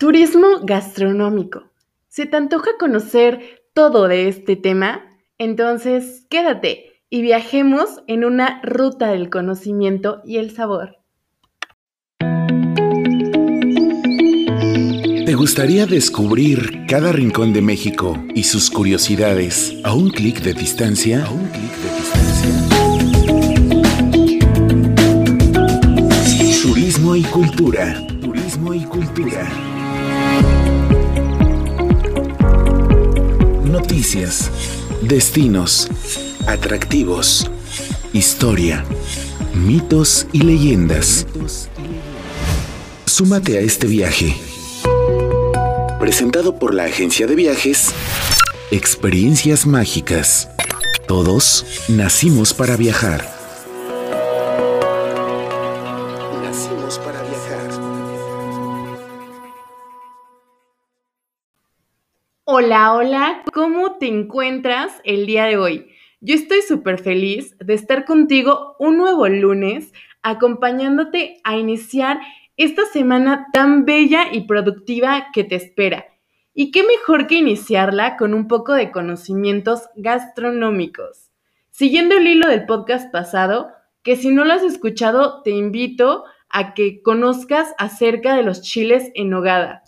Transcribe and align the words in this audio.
Turismo 0.00 0.60
gastronómico. 0.62 1.64
¿Se 2.08 2.24
te 2.24 2.34
antoja 2.38 2.70
conocer 2.78 3.66
todo 3.74 4.08
de 4.08 4.28
este 4.28 4.56
tema? 4.56 5.02
Entonces, 5.36 6.24
quédate 6.30 7.02
y 7.10 7.20
viajemos 7.20 8.02
en 8.06 8.24
una 8.24 8.62
ruta 8.62 9.08
del 9.08 9.28
conocimiento 9.28 10.22
y 10.24 10.38
el 10.38 10.52
sabor. 10.52 10.96
¿Te 15.26 15.34
gustaría 15.34 15.84
descubrir 15.84 16.86
cada 16.88 17.12
rincón 17.12 17.52
de 17.52 17.60
México 17.60 18.16
y 18.34 18.44
sus 18.44 18.70
curiosidades 18.70 19.76
a 19.84 19.92
un 19.92 20.08
clic 20.08 20.40
de 20.40 20.54
distancia? 20.54 21.26
Turismo 26.62 27.16
y 27.16 27.22
cultura. 27.24 28.02
Turismo 28.22 28.72
y 28.72 28.84
cultura. 28.84 29.69
Destinos, 35.02 35.86
atractivos, 36.48 37.48
historia, 38.12 38.84
mitos 39.54 40.26
y 40.32 40.40
leyendas. 40.40 41.28
Súmate 43.06 43.58
a 43.58 43.60
este 43.60 43.86
viaje. 43.86 44.34
Presentado 46.00 46.58
por 46.58 46.74
la 46.74 46.86
agencia 46.86 47.28
de 47.28 47.36
viajes 47.36 47.92
Experiencias 48.72 49.64
Mágicas. 49.64 50.48
Todos 51.06 51.64
nacimos 51.88 52.52
para 52.52 52.76
viajar. 52.76 53.39
Hola, 62.62 62.92
hola, 62.92 63.42
¿cómo 63.54 63.96
te 63.96 64.06
encuentras 64.06 64.92
el 65.04 65.24
día 65.24 65.46
de 65.46 65.56
hoy? 65.56 65.86
Yo 66.20 66.34
estoy 66.34 66.60
súper 66.60 66.98
feliz 66.98 67.56
de 67.58 67.72
estar 67.72 68.04
contigo 68.04 68.76
un 68.78 68.98
nuevo 68.98 69.26
lunes, 69.28 69.94
acompañándote 70.20 71.40
a 71.42 71.56
iniciar 71.56 72.20
esta 72.58 72.84
semana 72.84 73.46
tan 73.54 73.86
bella 73.86 74.26
y 74.30 74.42
productiva 74.42 75.28
que 75.32 75.42
te 75.42 75.54
espera. 75.54 76.04
Y 76.52 76.70
qué 76.70 76.82
mejor 76.82 77.26
que 77.26 77.36
iniciarla 77.36 78.18
con 78.18 78.34
un 78.34 78.46
poco 78.46 78.74
de 78.74 78.90
conocimientos 78.90 79.88
gastronómicos. 79.96 81.30
Siguiendo 81.70 82.18
el 82.18 82.26
hilo 82.26 82.46
del 82.46 82.66
podcast 82.66 83.10
pasado, 83.10 83.70
que 84.02 84.16
si 84.16 84.28
no 84.28 84.44
lo 84.44 84.52
has 84.52 84.64
escuchado, 84.64 85.40
te 85.44 85.52
invito 85.52 86.24
a 86.50 86.74
que 86.74 87.00
conozcas 87.00 87.72
acerca 87.78 88.36
de 88.36 88.42
los 88.42 88.60
chiles 88.60 89.10
en 89.14 89.30
nogada. 89.30 89.82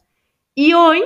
Y 0.54 0.72
hoy 0.72 1.02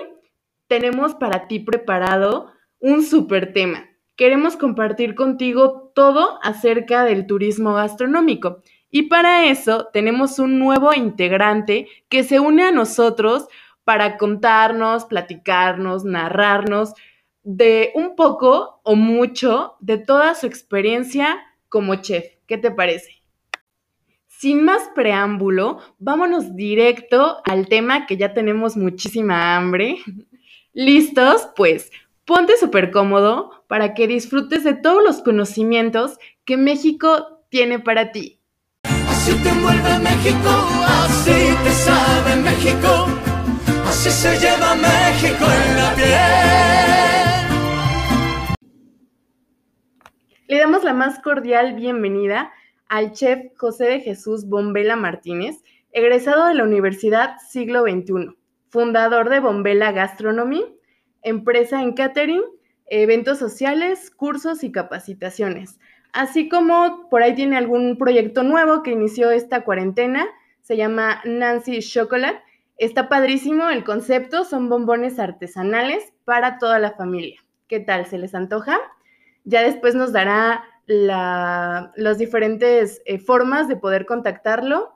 tenemos 0.68 1.14
para 1.14 1.48
ti 1.48 1.60
preparado 1.60 2.52
un 2.78 3.02
súper 3.02 3.52
tema. 3.52 3.88
Queremos 4.16 4.56
compartir 4.56 5.14
contigo 5.14 5.92
todo 5.94 6.38
acerca 6.42 7.04
del 7.04 7.26
turismo 7.26 7.74
gastronómico. 7.74 8.62
Y 8.90 9.02
para 9.04 9.46
eso 9.46 9.88
tenemos 9.92 10.38
un 10.38 10.58
nuevo 10.58 10.94
integrante 10.94 11.88
que 12.08 12.24
se 12.24 12.40
une 12.40 12.64
a 12.64 12.72
nosotros 12.72 13.46
para 13.84 14.16
contarnos, 14.16 15.04
platicarnos, 15.04 16.04
narrarnos 16.04 16.94
de 17.42 17.92
un 17.94 18.16
poco 18.16 18.80
o 18.82 18.96
mucho 18.96 19.76
de 19.80 19.98
toda 19.98 20.34
su 20.34 20.46
experiencia 20.46 21.38
como 21.68 21.96
chef. 21.96 22.24
¿Qué 22.46 22.58
te 22.58 22.70
parece? 22.70 23.22
Sin 24.26 24.64
más 24.64 24.90
preámbulo, 24.94 25.78
vámonos 25.98 26.56
directo 26.56 27.38
al 27.44 27.68
tema 27.68 28.06
que 28.06 28.16
ya 28.16 28.34
tenemos 28.34 28.76
muchísima 28.76 29.56
hambre. 29.56 29.98
¿Listos? 30.76 31.48
Pues 31.56 31.90
ponte 32.26 32.58
súper 32.58 32.90
cómodo 32.90 33.64
para 33.66 33.94
que 33.94 34.06
disfrutes 34.06 34.62
de 34.62 34.74
todos 34.74 35.02
los 35.02 35.22
conocimientos 35.22 36.18
que 36.44 36.58
México 36.58 37.40
tiene 37.48 37.78
para 37.78 38.12
ti. 38.12 38.38
Así 38.84 39.32
te 39.42 39.48
envuelve 39.48 39.98
México, 40.00 40.50
así 40.86 41.56
te 41.64 41.70
sabe 41.70 42.36
México, 42.42 43.06
así 43.86 44.10
se 44.10 44.38
lleva 44.38 44.74
México 44.74 45.46
en 45.50 45.76
la 45.78 45.94
piel. 45.94 46.10
Le 50.46 50.58
damos 50.58 50.84
la 50.84 50.92
más 50.92 51.20
cordial 51.20 51.72
bienvenida 51.72 52.52
al 52.88 53.12
chef 53.12 53.46
José 53.56 53.84
de 53.84 54.00
Jesús 54.00 54.46
Bombela 54.46 54.94
Martínez, 54.94 55.56
egresado 55.92 56.48
de 56.48 56.54
la 56.54 56.64
Universidad 56.64 57.36
Siglo 57.48 57.84
XXI 57.84 58.35
fundador 58.68 59.28
de 59.30 59.40
Bombela 59.40 59.92
Gastronomy, 59.92 60.64
empresa 61.22 61.82
en 61.82 61.92
catering, 61.92 62.42
eventos 62.86 63.38
sociales, 63.38 64.10
cursos 64.10 64.64
y 64.64 64.72
capacitaciones. 64.72 65.78
Así 66.12 66.48
como 66.48 67.08
por 67.10 67.22
ahí 67.22 67.34
tiene 67.34 67.56
algún 67.56 67.98
proyecto 67.98 68.42
nuevo 68.42 68.82
que 68.82 68.92
inició 68.92 69.30
esta 69.30 69.64
cuarentena, 69.64 70.26
se 70.62 70.76
llama 70.76 71.20
Nancy 71.24 71.80
Chocolate. 71.80 72.40
Está 72.78 73.08
padrísimo 73.08 73.68
el 73.70 73.84
concepto, 73.84 74.44
son 74.44 74.68
bombones 74.68 75.18
artesanales 75.18 76.12
para 76.24 76.58
toda 76.58 76.78
la 76.78 76.92
familia. 76.92 77.40
¿Qué 77.68 77.80
tal? 77.80 78.06
¿Se 78.06 78.18
les 78.18 78.34
antoja? 78.34 78.78
Ya 79.44 79.62
después 79.62 79.94
nos 79.94 80.12
dará 80.12 80.64
las 80.86 82.18
diferentes 82.18 83.02
eh, 83.06 83.18
formas 83.18 83.68
de 83.68 83.76
poder 83.76 84.06
contactarlo 84.06 84.95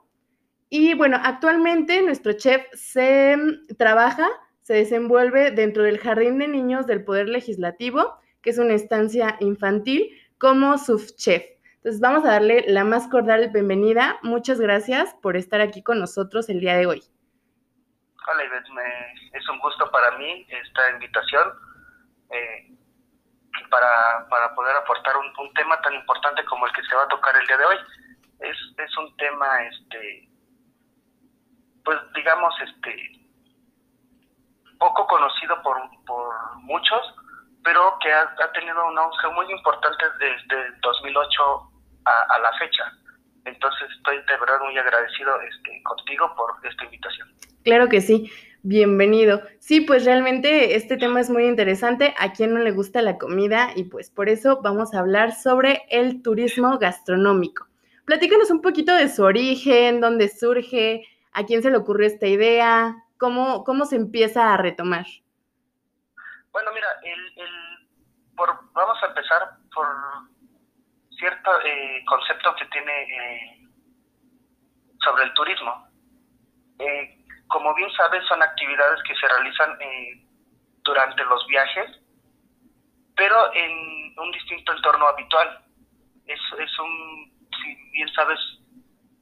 y 0.73 0.93
bueno, 0.93 1.19
actualmente 1.21 2.01
nuestro 2.01 2.31
chef 2.31 2.65
se 2.71 3.35
trabaja, 3.77 4.29
se 4.61 4.73
desenvuelve 4.73 5.51
dentro 5.51 5.83
del 5.83 5.99
Jardín 5.99 6.39
de 6.39 6.47
Niños 6.47 6.87
del 6.87 7.03
Poder 7.03 7.27
Legislativo, 7.27 8.17
que 8.41 8.51
es 8.51 8.57
una 8.57 8.73
estancia 8.73 9.35
infantil, 9.41 10.17
como 10.37 10.77
subchef. 10.77 11.43
Entonces 11.75 11.99
vamos 11.99 12.23
a 12.23 12.31
darle 12.31 12.63
la 12.69 12.85
más 12.85 13.09
cordial 13.09 13.49
bienvenida. 13.49 14.17
Muchas 14.23 14.61
gracias 14.61 15.13
por 15.15 15.35
estar 15.35 15.59
aquí 15.59 15.83
con 15.83 15.99
nosotros 15.99 16.47
el 16.47 16.61
día 16.61 16.77
de 16.77 16.85
hoy. 16.85 17.03
Hola 18.31 18.45
Ivette, 18.45 18.69
es 19.33 19.49
un 19.49 19.59
gusto 19.59 19.91
para 19.91 20.17
mí 20.17 20.47
esta 20.47 20.89
invitación 20.91 21.49
eh, 22.29 22.77
para, 23.69 24.25
para, 24.29 24.55
poder 24.55 24.73
aportar 24.77 25.17
un, 25.17 25.45
un, 25.45 25.53
tema 25.53 25.81
tan 25.81 25.95
importante 25.95 26.45
como 26.45 26.65
el 26.65 26.71
que 26.71 26.83
se 26.83 26.95
va 26.95 27.03
a 27.03 27.07
tocar 27.09 27.35
el 27.35 27.45
día 27.45 27.57
de 27.57 27.65
hoy. 27.65 27.77
Es, 28.39 28.57
es 28.77 28.97
un 28.97 29.17
tema 29.17 29.47
este, 29.65 30.30
pues 31.83 31.99
digamos, 32.15 32.53
este, 32.61 33.21
poco 34.79 35.05
conocido 35.07 35.61
por, 35.61 35.77
por 36.05 36.57
muchos, 36.57 37.01
pero 37.63 37.97
que 38.01 38.11
ha, 38.11 38.51
tenido 38.53 38.87
un 38.87 38.97
auge 38.97 39.27
muy 39.35 39.51
importante 39.51 40.05
desde 40.19 40.67
el 40.67 40.81
2008 40.81 41.71
a, 42.05 42.39
la 42.39 42.51
fecha. 42.57 42.91
Entonces 43.45 43.89
estoy 43.97 44.17
de 44.17 44.37
verdad 44.37 44.59
muy 44.63 44.77
agradecido 44.77 45.39
este, 45.41 45.81
contigo 45.83 46.33
por 46.35 46.53
esta 46.67 46.83
invitación. 46.83 47.27
Claro 47.63 47.89
que 47.89 48.01
sí, 48.01 48.31
bienvenido. 48.63 49.41
Sí, 49.59 49.81
pues 49.81 50.05
realmente 50.05 50.75
este 50.75 50.97
tema 50.97 51.21
es 51.21 51.29
muy 51.29 51.45
interesante. 51.45 52.15
A 52.17 52.33
quien 52.33 52.53
no 52.53 52.59
le 52.59 52.71
gusta 52.71 53.01
la 53.01 53.17
comida 53.17 53.71
y 53.75 53.85
pues 53.85 54.09
por 54.09 54.29
eso 54.29 54.61
vamos 54.63 54.93
a 54.93 54.99
hablar 54.99 55.33
sobre 55.33 55.83
el 55.89 56.23
turismo 56.23 56.79
gastronómico. 56.79 57.67
Platícanos 58.05 58.49
un 58.49 58.61
poquito 58.61 58.95
de 58.95 59.09
su 59.09 59.23
origen, 59.23 60.01
dónde 60.01 60.27
surge, 60.27 61.07
¿A 61.33 61.45
quién 61.45 61.63
se 61.63 61.71
le 61.71 61.77
ocurrió 61.77 62.07
esta 62.07 62.27
idea? 62.27 62.95
¿Cómo, 63.17 63.63
cómo 63.63 63.85
se 63.85 63.95
empieza 63.95 64.53
a 64.53 64.57
retomar? 64.57 65.05
Bueno, 66.51 66.71
mira, 66.73 66.87
el, 67.03 67.33
por, 68.35 68.49
vamos 68.73 68.97
a 69.01 69.05
empezar 69.07 69.57
por 69.73 69.87
cierto 71.17 71.51
eh, 71.63 72.03
concepto 72.07 72.55
que 72.55 72.65
tiene 72.65 73.03
eh, 73.03 73.67
sobre 75.05 75.23
el 75.23 75.33
turismo. 75.33 75.87
Eh, 76.79 77.23
como 77.47 77.73
bien 77.75 77.91
sabes, 77.91 78.25
son 78.27 78.41
actividades 78.41 79.01
que 79.03 79.15
se 79.15 79.27
realizan 79.27 79.77
durante 80.83 81.23
los 81.25 81.45
viajes, 81.47 81.99
pero 83.15 83.53
en 83.53 84.17
un 84.17 84.31
distinto 84.31 84.73
entorno 84.73 85.07
habitual. 85.07 85.63
Es 86.25 86.79
un, 86.79 87.49
si 87.61 87.75
bien 87.91 88.07
sabes, 88.13 88.39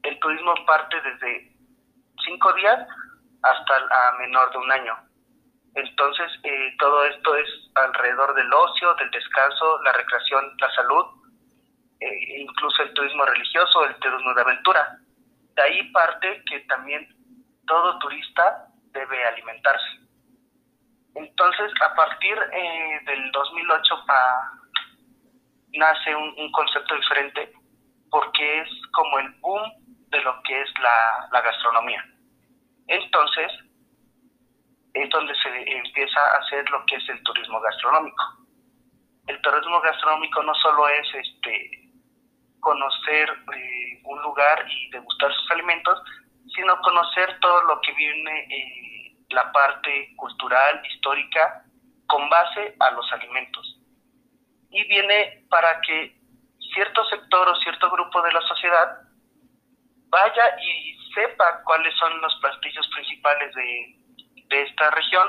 el 0.03 0.19
turismo 0.19 0.53
parte 0.65 0.95
desde 1.01 1.58
cinco 2.25 2.53
días 2.53 2.87
hasta 3.41 3.73
a 3.75 4.17
menor 4.19 4.51
de 4.51 4.57
un 4.57 4.71
año. 4.71 5.09
Entonces, 5.75 6.31
eh, 6.43 6.75
todo 6.79 7.05
esto 7.05 7.35
es 7.35 7.47
alrededor 7.75 8.33
del 8.33 8.51
ocio, 8.51 8.93
del 8.95 9.11
descanso, 9.11 9.81
la 9.83 9.93
recreación, 9.93 10.51
la 10.59 10.71
salud, 10.73 11.05
eh, 11.99 12.39
incluso 12.39 12.83
el 12.83 12.93
turismo 12.93 13.25
religioso, 13.25 13.85
el 13.85 13.95
turismo 13.95 14.33
de 14.33 14.41
aventura. 14.41 14.99
De 15.55 15.61
ahí 15.61 15.91
parte 15.91 16.43
que 16.45 16.61
también 16.61 17.07
todo 17.67 17.99
turista 17.99 18.67
debe 18.91 19.25
alimentarse. 19.25 19.99
Entonces, 21.15 21.71
a 21.81 21.93
partir 21.95 22.37
eh, 22.51 22.99
del 23.05 23.31
2008 23.31 24.05
nace 25.73 26.15
un, 26.15 26.33
un, 26.37 26.51
concepto 26.51 26.95
diferente 26.95 27.53
porque 28.09 28.61
es 28.61 28.69
como 28.91 29.19
el 29.19 29.29
boom 29.39 29.78
de 30.09 30.21
lo 30.21 30.41
que 30.43 30.61
es 30.61 30.69
la, 30.79 31.27
la 31.31 31.41
gastronomía. 31.41 32.03
Entonces, 32.87 33.51
es 34.93 35.09
donde 35.09 35.33
se 35.35 35.77
empieza 35.77 36.19
a 36.19 36.37
hacer 36.39 36.69
lo 36.69 36.85
que 36.85 36.95
es 36.95 37.09
el 37.09 37.21
turismo 37.23 37.59
gastronómico. 37.61 38.23
El 39.27 39.39
turismo 39.41 39.79
gastronómico 39.81 40.41
no 40.43 40.53
solo 40.55 40.87
es 40.89 41.07
este 41.13 41.89
conocer 42.59 43.29
eh, 43.55 44.01
un 44.03 44.21
lugar 44.21 44.65
y 44.69 44.89
degustar 44.89 45.31
sus 45.33 45.51
alimentos, 45.51 46.01
sino 46.55 46.81
conocer 46.81 47.39
todo 47.39 47.63
lo 47.63 47.79
que 47.81 47.93
viene 47.93 48.47
eh, 48.49 49.15
la 49.29 49.51
parte 49.51 50.13
cultural, 50.17 50.81
histórica, 50.85 51.63
con 52.07 52.27
base 52.29 52.75
a 52.79 52.91
los 52.91 53.11
alimentos. 53.13 53.79
Y 54.71 54.83
viene 54.87 55.45
para 55.49 55.79
que 55.81 56.15
cierto 56.73 57.05
sector 57.05 57.47
o 57.47 57.55
cierto 57.57 57.89
grupo 57.91 58.21
de 58.21 58.31
la 58.31 58.41
sociedad 58.41 59.08
vaya 60.09 60.43
y 60.61 60.97
sepa 61.13 61.61
cuáles 61.63 61.95
son 61.97 62.19
los 62.21 62.35
platillos 62.41 62.87
principales 62.93 63.53
de, 63.55 63.95
de 64.49 64.61
esta 64.63 64.89
región, 64.91 65.27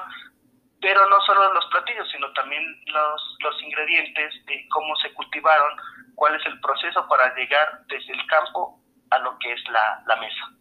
pero 0.81 1.09
no 1.09 1.21
solo 1.23 1.53
los 1.53 1.67
platillos, 1.67 2.09
sino 2.11 2.33
también 2.33 2.65
los, 2.87 3.37
los 3.41 3.63
ingredientes, 3.63 4.35
de 4.47 4.67
cómo 4.71 4.97
se 4.97 5.13
cultivaron, 5.13 5.73
cuál 6.15 6.35
es 6.35 6.47
el 6.47 6.59
proceso 6.61 7.07
para 7.09 7.35
llegar 7.35 7.83
desde 7.89 8.13
el 8.13 8.27
campo 8.27 8.81
a 9.11 9.19
lo 9.19 9.39
que 9.39 9.53
es 9.53 9.61
la, 9.71 10.03
la 10.07 10.17
mesa. 10.17 10.61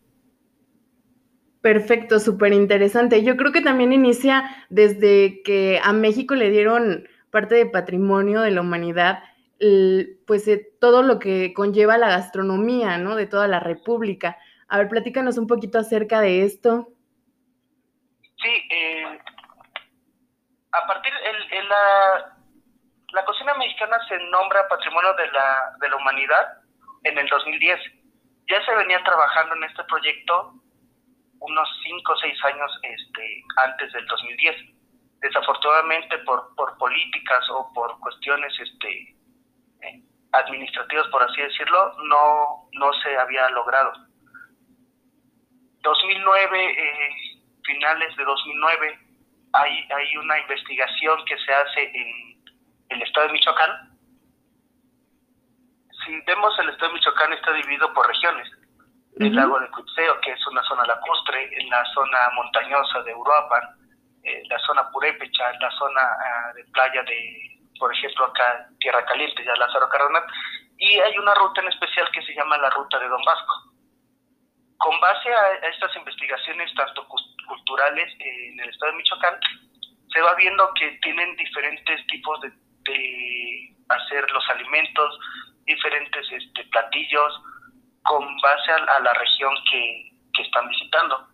Perfecto, 1.62 2.20
súper 2.20 2.54
interesante. 2.54 3.24
Yo 3.24 3.36
creo 3.36 3.52
que 3.52 3.62
también 3.62 3.92
inicia 3.92 4.66
desde 4.70 5.42
que 5.44 5.80
a 5.84 5.92
México 5.92 6.36
le 6.36 6.50
dieron 6.50 7.08
parte 7.32 7.56
de 7.56 7.66
patrimonio 7.66 8.42
de 8.42 8.52
la 8.52 8.62
humanidad, 8.62 9.24
pues 10.26 10.48
eh, 10.48 10.72
todo 10.80 11.02
lo 11.04 11.20
que 11.20 11.54
conlleva 11.54 11.98
la 11.98 12.10
gastronomía, 12.10 12.98
¿no? 12.98 13.16
De 13.16 13.28
toda 13.28 13.48
la 13.48 13.60
República. 13.60 14.38
A 14.70 14.78
ver, 14.78 14.88
platícanos 14.88 15.38
un 15.38 15.48
poquito 15.48 15.80
acerca 15.80 16.22
de 16.22 16.46
esto. 16.46 16.88
Sí, 18.42 18.68
eh, 18.72 19.20
a 20.72 20.88
partir 20.88 21.12
de 21.14 21.64
la, 21.64 22.38
la 23.12 23.26
cocina 23.26 23.54
mexicana 23.56 23.98
se 24.08 24.18
nombra 24.32 24.68
Patrimonio 24.70 25.14
de 25.16 25.28
la, 25.32 25.76
de 25.82 25.90
la 25.90 25.96
Humanidad 25.98 26.48
en 27.04 27.18
el 27.18 27.28
2010. 27.28 27.80
Ya 28.48 28.66
se 28.66 28.76
venía 28.76 29.04
trabajando 29.04 29.56
en 29.56 29.64
este 29.66 29.84
proyecto 29.86 30.54
unos 31.42 31.70
5 31.84 32.12
o 32.12 32.18
6 32.18 32.46
años 32.46 32.72
este, 32.84 33.44
antes 33.58 33.92
del 33.92 34.06
2010. 34.06 34.56
Desafortunadamente 35.22 36.18
por, 36.20 36.56
por 36.56 36.78
políticas 36.78 37.44
o 37.50 37.74
por 37.74 38.00
cuestiones 38.00 38.54
este, 38.60 39.19
administrativas, 40.32 41.08
por 41.08 41.24
así 41.24 41.42
decirlo, 41.42 41.94
no, 42.04 42.70
no 42.74 42.94
se 43.02 43.18
había 43.18 43.50
logrado. 43.50 43.94
2009, 45.82 46.72
eh, 46.72 47.10
finales 47.64 48.16
de 48.16 48.24
2009, 48.24 49.00
hay, 49.54 49.88
hay 49.92 50.18
una 50.18 50.40
investigación 50.40 51.26
que 51.26 51.38
se 51.38 51.54
hace 51.54 51.92
en 51.94 52.40
el 52.90 53.02
estado 53.02 53.28
de 53.28 53.34
Michoacán. 53.34 53.98
Si 56.06 56.22
vemos 56.22 56.58
el 56.60 56.70
estado 56.70 56.90
de 56.90 56.94
Michoacán 56.96 57.34
está 57.34 57.54
dividido 57.54 57.94
por 57.94 58.08
regiones 58.08 58.48
el 59.20 59.36
lago 59.36 59.60
de 59.60 59.70
Cuitseo, 59.70 60.20
que 60.22 60.32
es 60.32 60.48
una 60.48 60.64
zona 60.64 60.86
lacustre, 60.86 61.50
en 61.60 61.70
la 61.70 61.84
zona 61.94 62.18
montañosa 62.36 63.02
de 63.04 63.14
Uruapan, 63.14 63.64
eh, 64.24 64.44
la 64.50 64.58
zona 64.60 64.90
purépecha, 64.92 65.52
la 65.60 65.70
zona 65.72 66.02
ah, 66.02 66.54
de 66.54 66.64
playa 66.66 67.04
de, 67.04 67.59
por 67.80 67.94
ejemplo, 67.96 68.26
acá 68.26 68.68
Tierra 68.80 69.06
Caliente, 69.06 69.44
ya 69.44 69.56
Lázaro 69.56 69.90
Cárdenas, 69.90 70.24
y 70.78 71.00
hay 71.00 71.18
una 71.18 71.34
ruta 71.36 71.62
en 71.62 71.70
especial 71.70 72.08
que 72.12 72.22
se 72.24 72.36
llama 72.36 72.58
la 72.58 72.70
ruta 72.70 73.00
de 73.00 73.08
Don 73.08 73.24
Vasco. 73.24 73.54
Con 74.78 75.00
base 75.00 75.30
a, 75.34 75.68
estas 75.68 75.96
investigaciones, 75.96 76.74
tanto 76.76 77.08
culturales 77.48 78.14
en 78.20 78.60
el 78.60 78.70
estado 78.70 78.92
de 78.92 78.98
Michoacán, 78.98 79.40
se 80.14 80.22
va 80.22 80.34
viendo 80.36 80.72
que 80.74 81.00
tienen 81.02 81.36
diferentes 81.36 82.06
tipos 82.08 82.40
de, 82.42 82.52
hacer 83.90 84.32
los 84.32 84.50
alimentos, 84.50 85.20
diferentes 85.66 86.32
este, 86.32 86.64
platillos, 86.66 87.42
con 88.04 88.26
base 88.42 88.72
a, 88.72 89.00
la 89.00 89.14
región 89.14 89.54
que, 89.70 90.06
están 90.42 90.70
visitando. 90.70 91.28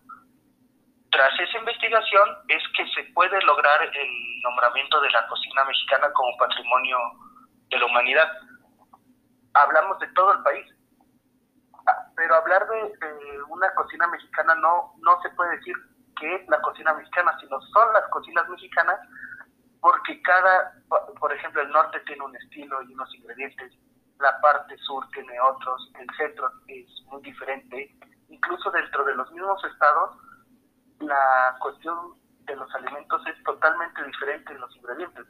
Tras 1.16 1.32
esa 1.40 1.56
investigación 1.56 2.28
es 2.48 2.62
que 2.76 2.86
se 2.88 3.10
puede 3.14 3.40
lograr 3.40 3.82
el 3.82 4.42
nombramiento 4.42 5.00
de 5.00 5.08
la 5.08 5.26
cocina 5.28 5.64
mexicana 5.64 6.12
como 6.12 6.36
patrimonio 6.36 6.98
de 7.70 7.78
la 7.78 7.86
humanidad. 7.86 8.30
Hablamos 9.54 9.98
de 9.98 10.08
todo 10.08 10.34
el 10.34 10.42
país, 10.42 10.66
ah, 11.88 12.04
pero 12.16 12.34
hablar 12.34 12.68
de, 12.68 13.42
una 13.48 13.72
cocina 13.76 14.06
mexicana 14.08 14.56
no, 14.56 14.92
no 14.98 15.18
se 15.22 15.30
puede 15.30 15.56
decir 15.56 15.74
que 16.20 16.34
es 16.34 16.48
la 16.50 16.60
cocina 16.60 16.92
mexicana, 16.92 17.34
sino 17.40 17.62
son 17.62 17.94
las 17.94 18.06
cocinas 18.10 18.46
mexicanas 18.50 19.00
porque 19.80 20.20
cada, 20.20 20.74
por 21.18 21.32
ejemplo, 21.32 21.62
el 21.62 21.70
norte 21.70 21.98
tiene 22.00 22.26
un 22.26 22.36
estilo 22.36 22.82
y 22.82 22.92
unos 22.92 23.14
ingredientes, 23.14 23.72
la 24.20 24.38
parte 24.42 24.76
sur 24.86 25.08
tiene 25.14 25.40
otros, 25.40 25.90
el 25.98 26.08
centro 26.18 26.50
es 26.68 26.86
muy 27.06 27.22
diferente, 27.22 27.96
incluso 28.28 28.70
dentro 28.70 29.02
de 29.04 29.14
los 29.14 29.32
mismos 29.32 29.64
estados, 29.64 30.18
la 31.00 31.56
cuestión 31.60 31.96
de 32.46 32.56
los 32.56 32.72
alimentos 32.74 33.22
es 33.26 33.42
totalmente 33.44 34.04
diferente 34.04 34.52
en 34.52 34.60
los 34.60 34.76
ingredientes. 34.76 35.26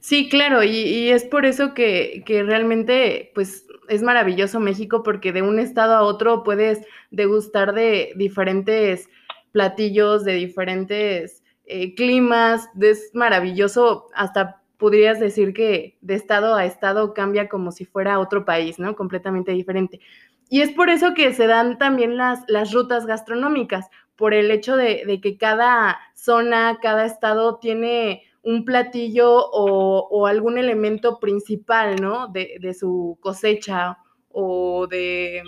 Sí, 0.00 0.28
claro, 0.28 0.62
y, 0.62 1.10
es 1.10 1.24
por 1.24 1.46
eso 1.46 1.74
que, 1.74 2.22
que, 2.26 2.42
realmente, 2.42 3.32
pues, 3.34 3.66
es 3.88 4.02
maravilloso 4.02 4.60
México, 4.60 5.02
porque 5.02 5.32
de 5.32 5.42
un 5.42 5.58
estado 5.58 5.94
a 5.94 6.02
otro 6.02 6.42
puedes 6.42 6.86
degustar 7.10 7.72
de 7.72 8.12
diferentes 8.16 9.08
platillos, 9.52 10.24
de 10.24 10.34
diferentes 10.34 11.42
eh, 11.64 11.94
climas, 11.94 12.68
es 12.80 13.10
maravilloso 13.14 14.08
hasta 14.14 14.62
podrías 14.76 15.18
decir 15.18 15.54
que 15.54 15.96
de 16.00 16.14
estado 16.14 16.54
a 16.54 16.64
estado 16.64 17.14
cambia 17.14 17.48
como 17.48 17.72
si 17.72 17.84
fuera 17.84 18.18
otro 18.18 18.44
país, 18.44 18.78
¿no? 18.78 18.94
Completamente 18.94 19.52
diferente. 19.52 20.00
Y 20.48 20.60
es 20.60 20.70
por 20.70 20.90
eso 20.90 21.14
que 21.14 21.32
se 21.32 21.46
dan 21.46 21.78
también 21.78 22.16
las, 22.16 22.44
las 22.48 22.72
rutas 22.72 23.06
gastronómicas, 23.06 23.88
por 24.16 24.32
el 24.32 24.50
hecho 24.50 24.76
de, 24.76 25.20
que 25.22 25.36
cada 25.36 25.98
zona, 26.14 26.78
cada 26.80 27.04
estado 27.04 27.58
tiene 27.58 28.22
un 28.42 28.64
platillo 28.64 29.50
o, 29.50 30.26
algún 30.26 30.56
elemento 30.58 31.18
principal, 31.18 31.96
¿no? 32.00 32.28
De, 32.28 32.74
su 32.74 33.18
cosecha 33.20 33.98
o 34.30 34.86
de, 34.86 35.42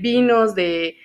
vinos, 0.00 0.54
de, 0.54 0.96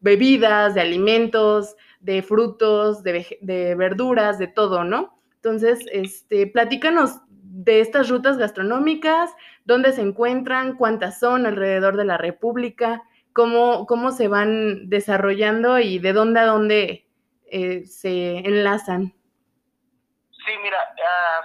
bebidas, 0.00 0.74
de 0.74 0.80
alimentos, 0.80 1.76
de 2.00 2.22
frutos, 2.22 3.02
de 3.02 3.74
verduras, 3.76 4.38
de 4.38 4.46
todo, 4.46 4.84
¿no? 4.84 5.20
Entonces, 5.42 5.80
este, 5.90 6.46
platícanos 6.46 7.20
de 7.64 7.80
estas 7.80 8.08
rutas 8.08 8.38
gastronómicas, 8.38 9.34
dónde 9.64 9.92
se 9.92 10.00
encuentran, 10.00 10.76
cuántas 10.76 11.20
son 11.20 11.46
alrededor 11.46 11.96
de 11.96 12.06
la 12.06 12.16
República, 12.16 13.02
cómo, 13.34 13.86
cómo 13.86 14.12
se 14.12 14.28
van 14.28 14.88
desarrollando 14.88 15.78
y 15.78 15.98
de 15.98 16.12
dónde 16.12 16.40
a 16.40 16.46
dónde 16.46 17.06
eh, 17.50 17.84
se 17.84 18.38
enlazan. 18.38 19.12
Sí, 20.30 20.52
mira, 20.62 20.78
ah, 20.78 21.42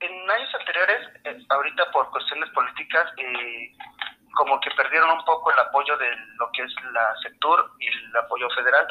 en 0.00 0.30
años 0.30 0.50
anteriores, 0.58 1.08
eh, 1.24 1.38
ahorita 1.48 1.90
por 1.92 2.10
cuestiones 2.10 2.50
políticas, 2.50 3.06
eh, 3.16 3.72
como 4.34 4.58
que 4.60 4.70
perdieron 4.72 5.10
un 5.10 5.24
poco 5.24 5.52
el 5.52 5.58
apoyo 5.60 5.96
de 5.96 6.10
lo 6.38 6.50
que 6.52 6.62
es 6.62 6.74
la 6.92 7.14
sector 7.22 7.70
y 7.78 7.86
el 7.86 8.16
apoyo 8.16 8.50
federal, 8.50 8.86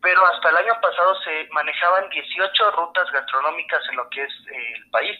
pero 0.00 0.24
hasta 0.26 0.50
el 0.50 0.56
año 0.58 0.80
pasado 0.80 1.14
se 1.22 1.48
manejaban 1.52 2.08
18 2.10 2.70
rutas 2.72 3.10
gastronómicas 3.10 3.82
en 3.90 3.96
lo 3.96 4.08
que 4.10 4.22
es 4.22 4.32
eh, 4.52 4.72
el 4.76 4.90
país, 4.90 5.18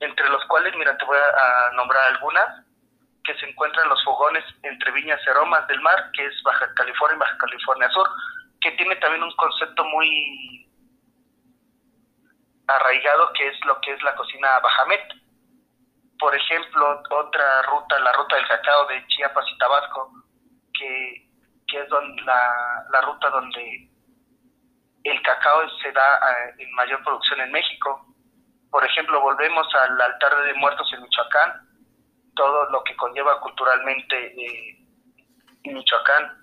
entre 0.00 0.28
los 0.28 0.44
cuales, 0.46 0.74
mira, 0.76 0.96
te 0.96 1.04
voy 1.04 1.18
a, 1.18 1.72
nombrar 1.72 2.04
algunas, 2.12 2.64
que 3.24 3.34
se 3.38 3.48
encuentran 3.48 3.88
los 3.88 4.02
fogones 4.04 4.44
entre 4.62 4.90
Viñas 4.92 5.20
y 5.26 5.30
Aromas 5.30 5.66
del 5.66 5.80
Mar, 5.80 6.10
que 6.12 6.24
es 6.24 6.42
Baja 6.42 6.72
California 6.74 7.16
y 7.16 7.18
Baja 7.18 7.38
California 7.38 7.90
Sur, 7.90 8.08
que 8.60 8.72
tiene 8.72 8.96
también 8.96 9.22
un 9.22 9.36
concepto 9.36 9.84
muy 9.84 10.66
arraigado 12.66 13.32
que 13.32 13.48
es 13.48 13.64
lo 13.64 13.80
que 13.80 13.92
es 13.92 14.02
la 14.02 14.14
cocina 14.14 14.58
Bajamet. 14.60 15.02
Por 16.18 16.34
ejemplo, 16.34 17.02
otra 17.10 17.62
ruta, 17.62 17.98
la 18.00 18.12
ruta 18.12 18.36
del 18.36 18.48
cacao 18.48 18.86
de 18.86 19.06
Chiapas 19.08 19.44
y 19.52 19.58
Tabasco, 19.58 20.12
que 20.72 21.28
que 21.68 21.80
es 21.80 21.88
donde 21.88 22.22
la, 22.22 22.86
la 22.90 23.00
ruta 23.02 23.30
donde 23.30 23.88
el 25.04 25.22
cacao 25.22 25.68
se 25.82 25.92
da 25.92 26.18
eh, 26.18 26.54
en 26.58 26.74
mayor 26.74 27.02
producción 27.04 27.40
en 27.40 27.52
México. 27.52 28.06
Por 28.70 28.84
ejemplo, 28.84 29.20
volvemos 29.20 29.66
al 29.74 30.00
altar 30.00 30.42
de 30.44 30.54
muertos 30.54 30.90
en 30.92 31.02
Michoacán, 31.02 31.68
todo 32.34 32.70
lo 32.70 32.84
que 32.84 32.96
conlleva 32.96 33.40
culturalmente 33.40 34.16
eh, 34.26 34.78
en 35.64 35.74
Michoacán, 35.74 36.38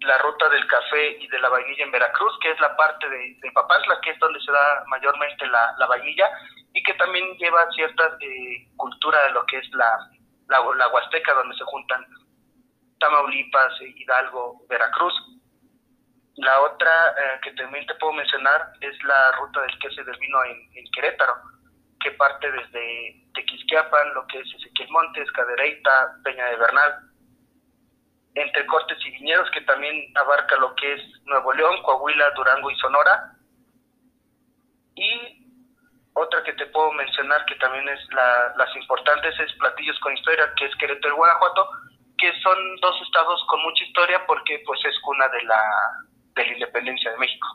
la 0.00 0.18
ruta 0.18 0.48
del 0.48 0.66
café 0.66 1.18
y 1.20 1.28
de 1.28 1.38
la 1.38 1.48
vainilla 1.48 1.84
en 1.84 1.92
Veracruz, 1.92 2.38
que 2.40 2.50
es 2.50 2.60
la 2.60 2.74
parte 2.76 3.08
de, 3.08 3.36
de 3.40 3.52
Papazla, 3.52 4.00
que 4.00 4.10
es 4.10 4.18
donde 4.18 4.40
se 4.40 4.52
da 4.52 4.84
mayormente 4.86 5.46
la, 5.46 5.74
la 5.78 5.86
vainilla, 5.86 6.30
y 6.72 6.82
que 6.82 6.94
también 6.94 7.36
lleva 7.36 7.70
cierta 7.72 8.16
eh, 8.20 8.68
cultura 8.76 9.22
de 9.24 9.32
lo 9.32 9.44
que 9.46 9.58
es 9.58 9.68
la, 9.72 10.08
la, 10.48 10.60
la 10.76 10.88
Huasteca, 10.88 11.34
donde 11.34 11.56
se 11.56 11.64
juntan 11.64 12.06
Tamaulipas, 12.98 13.72
Hidalgo, 13.80 14.62
Veracruz. 14.68 15.14
La 16.36 16.60
otra 16.60 16.90
eh, 17.10 17.40
que 17.42 17.52
también 17.52 17.86
te 17.86 17.94
puedo 17.96 18.12
mencionar 18.12 18.72
es 18.80 19.02
la 19.04 19.32
ruta 19.32 19.62
del 19.62 19.78
queso 19.78 20.00
y 20.00 20.04
del 20.04 20.18
vino 20.18 20.44
en, 20.44 20.84
Querétaro, 20.92 21.34
que 22.00 22.10
parte 22.12 22.50
desde 22.50 23.24
Tequisquiapan, 23.34 24.14
lo 24.14 24.26
que 24.26 24.40
es 24.40 24.54
Ezequiel 24.54 24.90
Montes, 24.90 25.30
Cadereyta, 25.32 26.16
Peña 26.24 26.46
de 26.46 26.56
Bernal, 26.56 26.94
entre 28.34 28.66
cortes 28.66 28.98
y 29.04 29.10
viñedos, 29.10 29.50
que 29.50 29.60
también 29.62 30.12
abarca 30.16 30.56
lo 30.56 30.74
que 30.76 30.94
es 30.94 31.02
Nuevo 31.24 31.52
León, 31.52 31.82
Coahuila, 31.82 32.30
Durango 32.30 32.70
y 32.70 32.76
Sonora. 32.76 33.34
Y 34.94 35.40
otra 36.14 36.42
que 36.44 36.52
te 36.54 36.66
puedo 36.66 36.92
mencionar 36.92 37.44
que 37.46 37.54
también 37.56 37.88
es 37.88 38.00
la, 38.12 38.54
las 38.56 38.74
importantes 38.76 39.38
es 39.38 39.52
Platillos 39.54 39.98
con 40.00 40.14
Historia, 40.14 40.52
que 40.56 40.66
es 40.66 40.76
Querétaro 40.76 41.14
y 41.14 41.16
Guanajuato, 41.16 41.68
que 42.18 42.32
son 42.40 42.76
dos 42.76 43.00
estados 43.02 43.44
con 43.48 43.62
mucha 43.62 43.84
historia 43.84 44.24
porque 44.26 44.62
pues 44.66 44.80
es 44.84 44.98
cuna 45.00 45.28
de 45.28 45.42
la, 45.42 45.62
de 46.34 46.46
la 46.46 46.52
independencia 46.52 47.10
de 47.10 47.18
México. 47.18 47.46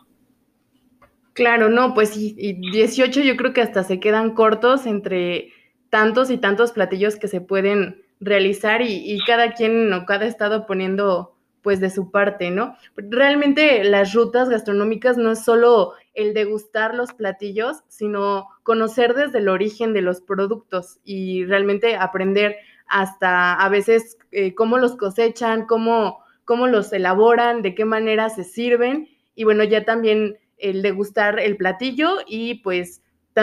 Claro, 1.36 1.70
no, 1.70 1.94
pues 1.94 2.16
y, 2.16 2.34
y 2.38 2.54
18 2.72 3.20
yo 3.22 3.36
creo 3.36 3.52
que 3.52 3.62
hasta 3.62 3.84
se 3.84 4.00
quedan 4.00 4.34
cortos 4.34 4.86
entre 4.86 5.52
tantos 5.90 6.32
y 6.32 6.38
tantos 6.38 6.72
platillos 6.72 7.18
que 7.18 7.28
se 7.28 7.42
pueden 7.42 8.02
realizar 8.22 8.82
y, 8.82 9.12
y 9.12 9.20
cada 9.26 9.54
quien 9.54 9.92
o 9.92 10.06
cada 10.06 10.26
estado 10.28 10.66
poniendo 10.66 11.36
pues 11.62 11.82
de 11.82 11.90
su 11.90 12.10
parte, 12.10 12.52
¿no? 12.52 12.78
Realmente 12.96 13.84
las 13.84 14.14
rutas 14.14 14.48
gastronómicas 14.50 15.18
no 15.18 15.32
es 15.34 15.44
solo 15.44 15.94
el 16.14 16.34
degustar 16.34 16.96
los 16.96 17.12
platillos, 17.12 17.84
sino 17.90 18.48
conocer 18.64 19.14
desde 19.14 19.40
el 19.40 19.50
origen 19.50 19.92
de 19.92 20.04
los 20.04 20.22
productos 20.22 21.00
y 21.04 21.44
realmente 21.46 21.98
aprender 21.98 22.56
hasta 22.88 23.56
a 23.56 23.68
veces 23.68 24.18
eh, 24.32 24.56
cómo 24.56 24.78
los 24.78 24.96
cosechan, 24.96 25.66
cómo, 25.66 26.20
cómo 26.46 26.68
los 26.68 26.94
elaboran, 26.94 27.62
de 27.62 27.76
qué 27.76 27.84
manera 27.84 28.30
se 28.30 28.46
sirven 28.46 29.10
y 29.36 29.44
bueno, 29.44 29.66
ya 29.66 29.84
también 29.84 30.38
el 30.58 30.82
degustar 30.82 31.40
el 31.40 31.58
platillo 31.58 32.18
y 32.28 32.56
pues 32.56 33.02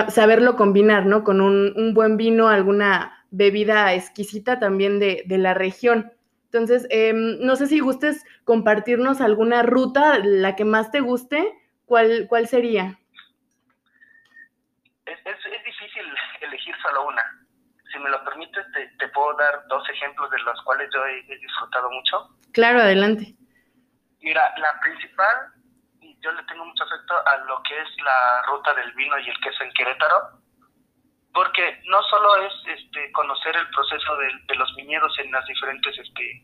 saberlo 0.08 0.56
combinar, 0.56 1.06
¿no? 1.06 1.22
Con 1.22 1.40
un, 1.40 1.74
un, 1.76 1.92
buen 1.92 2.16
vino, 2.16 2.48
alguna 2.48 3.24
bebida 3.30 3.92
exquisita 3.94 4.58
también 4.58 4.98
de, 4.98 5.22
de 5.26 5.38
la 5.38 5.54
región. 5.54 6.12
Entonces, 6.44 6.86
eh, 6.90 7.12
no 7.14 7.56
sé 7.56 7.66
si 7.66 7.80
gustes 7.80 8.24
compartirnos 8.44 9.20
alguna 9.20 9.62
ruta, 9.62 10.18
la 10.22 10.54
que 10.54 10.64
más 10.64 10.90
te 10.90 11.00
guste, 11.00 11.52
¿cuál, 11.86 12.26
cuál 12.28 12.46
sería? 12.46 12.98
Es, 15.06 15.18
es, 15.24 15.64
difícil 15.64 16.04
elegir 16.42 16.74
solo 16.82 17.08
una. 17.08 17.22
Si 17.92 17.98
me 17.98 18.10
lo 18.10 18.22
permites, 18.24 18.64
te, 18.72 18.86
te, 18.98 19.08
puedo 19.08 19.34
dar 19.36 19.66
dos 19.68 19.82
ejemplos 19.90 20.30
de 20.30 20.38
los 20.40 20.62
cuales 20.62 20.90
yo 20.94 21.04
he, 21.06 21.20
he 21.32 21.38
disfrutado 21.38 21.90
mucho. 21.90 22.36
Claro, 22.52 22.80
adelante. 22.80 23.34
Mira, 24.20 24.52
la 24.58 24.80
principal, 24.80 25.36
yo 26.22 26.32
le 26.32 26.42
tengo 26.44 26.64
mucho 26.64 26.84
afecto 26.84 27.14
a 27.26 27.36
lo 27.38 27.62
que 27.62 27.78
es 27.78 27.88
la 28.04 28.42
ruta 28.42 28.72
del 28.74 28.92
vino 28.92 29.18
y 29.18 29.28
el 29.28 29.40
queso 29.40 29.64
en 29.64 29.72
Querétaro, 29.72 30.38
porque 31.34 31.80
no 31.86 32.02
solo 32.04 32.36
es 32.36 32.52
este, 32.66 33.10
conocer 33.12 33.56
el 33.56 33.68
proceso 33.70 34.16
de, 34.16 34.54
los 34.54 34.74
viñedos 34.76 35.18
en 35.18 35.32
las 35.32 35.44
diferentes 35.46 35.98
este, 35.98 36.42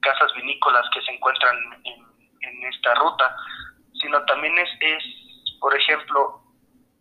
casas 0.00 0.32
vinícolas 0.34 0.88
que 0.94 1.02
se 1.02 1.12
encuentran 1.12 1.56
en, 1.84 2.06
en, 2.40 2.64
esta 2.72 2.94
ruta, 2.94 3.36
sino 4.00 4.24
también 4.24 4.56
es, 4.58 4.70
es 4.80 5.04
por 5.60 5.76
ejemplo, 5.76 6.40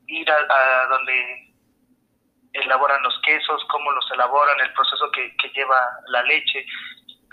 ir 0.08 0.30
a, 0.30 0.36
a, 0.36 0.88
donde 0.88 1.54
elaboran 2.54 3.02
los 3.04 3.18
quesos, 3.22 3.64
cómo 3.70 3.92
los 3.92 4.12
elaboran, 4.12 4.60
el 4.60 4.74
proceso 4.74 5.10
que, 5.12 5.36
que 5.38 5.50
lleva 5.50 5.80
la 6.08 6.24
leche. 6.24 6.66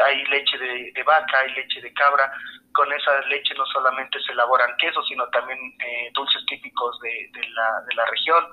Hay 0.04 0.24
leche 0.26 0.58
de, 0.58 0.92
de, 0.92 1.02
vaca, 1.02 1.38
hay 1.40 1.52
leche 1.54 1.80
de 1.80 1.92
cabra. 1.94 2.30
Con 2.72 2.92
esa 2.92 3.20
leche 3.28 3.54
no 3.54 3.64
solamente 3.66 4.20
se 4.20 4.32
elaboran 4.32 4.76
quesos, 4.76 5.06
sino 5.08 5.26
también 5.28 5.58
eh, 5.58 6.10
dulces 6.12 6.44
típicos 6.46 6.98
de, 7.00 7.30
de, 7.32 7.48
la, 7.48 7.80
de 7.88 7.94
la 7.94 8.04
región 8.06 8.44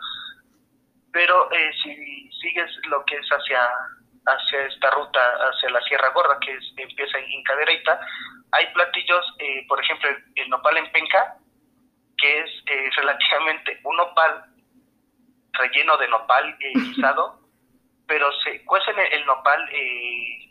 pero 1.13 1.47
eh, 1.51 1.71
si 1.83 2.31
sigues 2.41 2.69
lo 2.89 3.05
que 3.05 3.15
es 3.15 3.29
hacia 3.29 3.69
hacia 4.25 4.65
esta 4.65 4.89
ruta, 4.91 5.19
hacia 5.49 5.69
la 5.69 5.81
Sierra 5.81 6.09
Gorda, 6.09 6.39
que 6.39 6.53
es, 6.53 6.73
empieza 6.77 7.17
en 7.19 7.43
Cadereyta, 7.43 7.99
hay 8.51 8.67
platillos, 8.73 9.25
eh, 9.39 9.65
por 9.67 9.81
ejemplo, 9.81 10.09
el, 10.35 10.49
nopal 10.49 10.77
en 10.77 10.91
penca, 10.91 11.37
que 12.17 12.39
es 12.39 12.49
eh, 12.67 12.89
relativamente 12.97 13.79
un 13.83 13.97
nopal 13.97 14.45
relleno 15.53 15.97
de 15.97 16.07
nopal 16.07 16.57
eh, 16.59 16.71
guisado, 16.73 17.39
pero 18.07 18.31
se 18.43 18.63
cuecen 18.65 18.97
el, 18.99 19.13
el 19.13 19.25
nopal, 19.25 19.69
eh, 19.71 20.42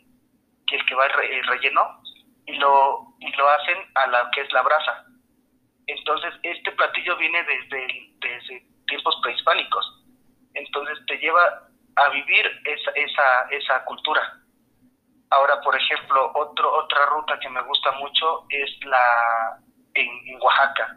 el 0.75 0.85
que 0.85 0.95
va 0.95 1.07
re, 1.07 1.41
relleno, 1.43 2.01
y 2.45 2.55
lo, 2.55 3.15
y 3.19 3.31
lo 3.35 3.49
hacen 3.49 3.77
a 3.95 4.07
la 4.07 4.29
que 4.31 4.41
es 4.41 4.51
la 4.51 4.61
brasa. 4.61 5.05
Entonces, 5.87 6.33
este 6.43 6.71
platillo 6.71 7.15
viene 7.17 7.43
desde, 7.43 7.87
desde 8.19 8.65
tiempos 8.87 9.17
prehispánicos 9.21 10.03
entonces 10.53 10.97
te 11.07 11.17
lleva 11.17 11.67
a 11.95 12.09
vivir 12.09 12.45
esa, 12.65 12.91
esa, 12.91 13.47
esa 13.51 13.85
cultura. 13.85 14.21
Ahora, 15.29 15.59
por 15.61 15.75
ejemplo, 15.75 16.31
otro, 16.35 16.71
otra 16.77 17.05
ruta 17.07 17.39
que 17.39 17.49
me 17.49 17.61
gusta 17.63 17.91
mucho 17.93 18.45
es 18.49 18.85
la 18.85 19.59
en, 19.95 20.07
en 20.27 20.41
Oaxaca. 20.41 20.95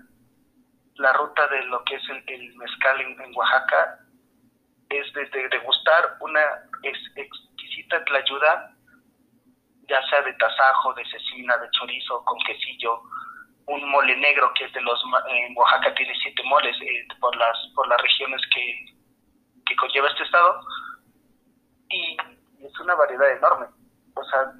La 0.97 1.13
ruta 1.15 1.47
de 1.49 1.63
lo 1.65 1.83
que 1.85 1.97
es 1.97 2.09
el, 2.09 2.25
el 2.27 2.55
mezcal 2.57 3.01
en, 3.01 3.21
en, 3.21 3.35
Oaxaca 3.35 3.99
es 4.91 5.13
desde 5.13 5.49
degustar 5.49 6.17
una 6.21 6.41
ex, 6.83 6.99
exquisita 7.17 8.05
tlayuda, 8.05 8.76
ya 9.89 10.03
sea 10.09 10.23
de 10.23 10.33
tasajo, 10.35 10.95
de 10.95 11.05
cecina, 11.07 11.57
de 11.59 11.71
chorizo, 11.71 12.25
con 12.25 12.39
quesillo, 12.41 13.03
un 13.67 13.89
mole 13.91 14.17
negro 14.17 14.53
que 14.55 14.65
es 14.65 14.73
de 14.73 14.81
los 14.81 15.01
en 15.29 15.57
Oaxaca 15.57 15.95
tiene 15.95 16.15
siete 16.23 16.43
moles 16.45 16.77
eh, 16.81 17.07
por 17.21 17.35
las 17.37 17.57
por 17.75 17.87
las 17.89 18.01
regiones 18.01 18.41
que 18.55 18.87
que 19.67 19.77
conlleva 19.77 20.09
este 20.09 20.23
estado 20.23 20.61
y 21.91 22.17
es 22.61 22.81
una 22.81 22.95
variedad 22.95 23.31
enorme. 23.33 23.67
O 24.15 24.25
sea, 24.25 24.53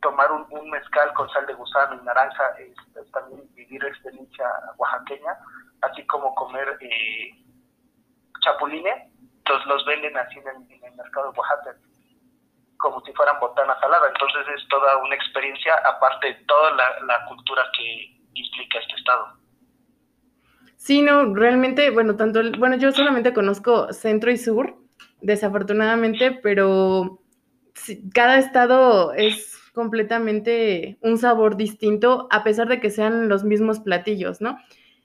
tomar 0.00 0.30
un, 0.32 0.70
mezcal 0.70 1.12
con 1.14 1.28
sal 1.30 1.46
de 1.46 1.54
gusano 1.54 2.00
y 2.00 2.04
naranja 2.04 2.44
es, 2.58 2.74
es 2.96 3.10
también 3.12 3.42
vivir 3.54 3.84
experiencia 3.84 4.46
oaxaqueña, 4.76 5.36
así 5.82 6.06
como 6.06 6.34
comer 6.34 6.76
eh, 6.80 7.30
chapulines, 8.40 9.12
los, 9.46 9.66
los 9.66 9.84
venden 9.84 10.16
así 10.16 10.38
en 10.38 10.48
el, 10.48 10.72
en 10.72 10.84
el 10.84 10.94
mercado 10.94 11.32
de 11.32 11.38
Oaxaca 11.38 11.76
como 12.82 13.00
si 13.04 13.12
fueran 13.12 13.40
botana 13.40 13.78
salada, 13.80 14.08
entonces 14.08 14.42
es 14.56 14.68
toda 14.68 14.98
una 14.98 15.14
experiencia 15.14 15.74
aparte 15.86 16.26
de 16.26 16.34
toda 16.46 16.72
la, 16.72 17.00
la 17.06 17.24
cultura 17.26 17.62
que 17.78 18.20
implica 18.34 18.80
este 18.80 18.94
estado. 18.96 19.42
Sí, 20.76 21.00
no, 21.00 21.32
realmente, 21.32 21.90
bueno, 21.90 22.16
tanto, 22.16 22.40
bueno, 22.58 22.76
yo 22.76 22.90
solamente 22.90 23.32
conozco 23.32 23.92
centro 23.92 24.32
y 24.32 24.36
sur, 24.36 24.76
desafortunadamente, 25.20 26.32
pero 26.32 27.20
cada 28.12 28.38
estado 28.38 29.12
es 29.12 29.58
completamente 29.72 30.98
un 31.00 31.18
sabor 31.18 31.56
distinto, 31.56 32.26
a 32.30 32.42
pesar 32.42 32.68
de 32.68 32.80
que 32.80 32.90
sean 32.90 33.28
los 33.28 33.44
mismos 33.44 33.80
platillos, 33.80 34.40
¿no? 34.40 34.58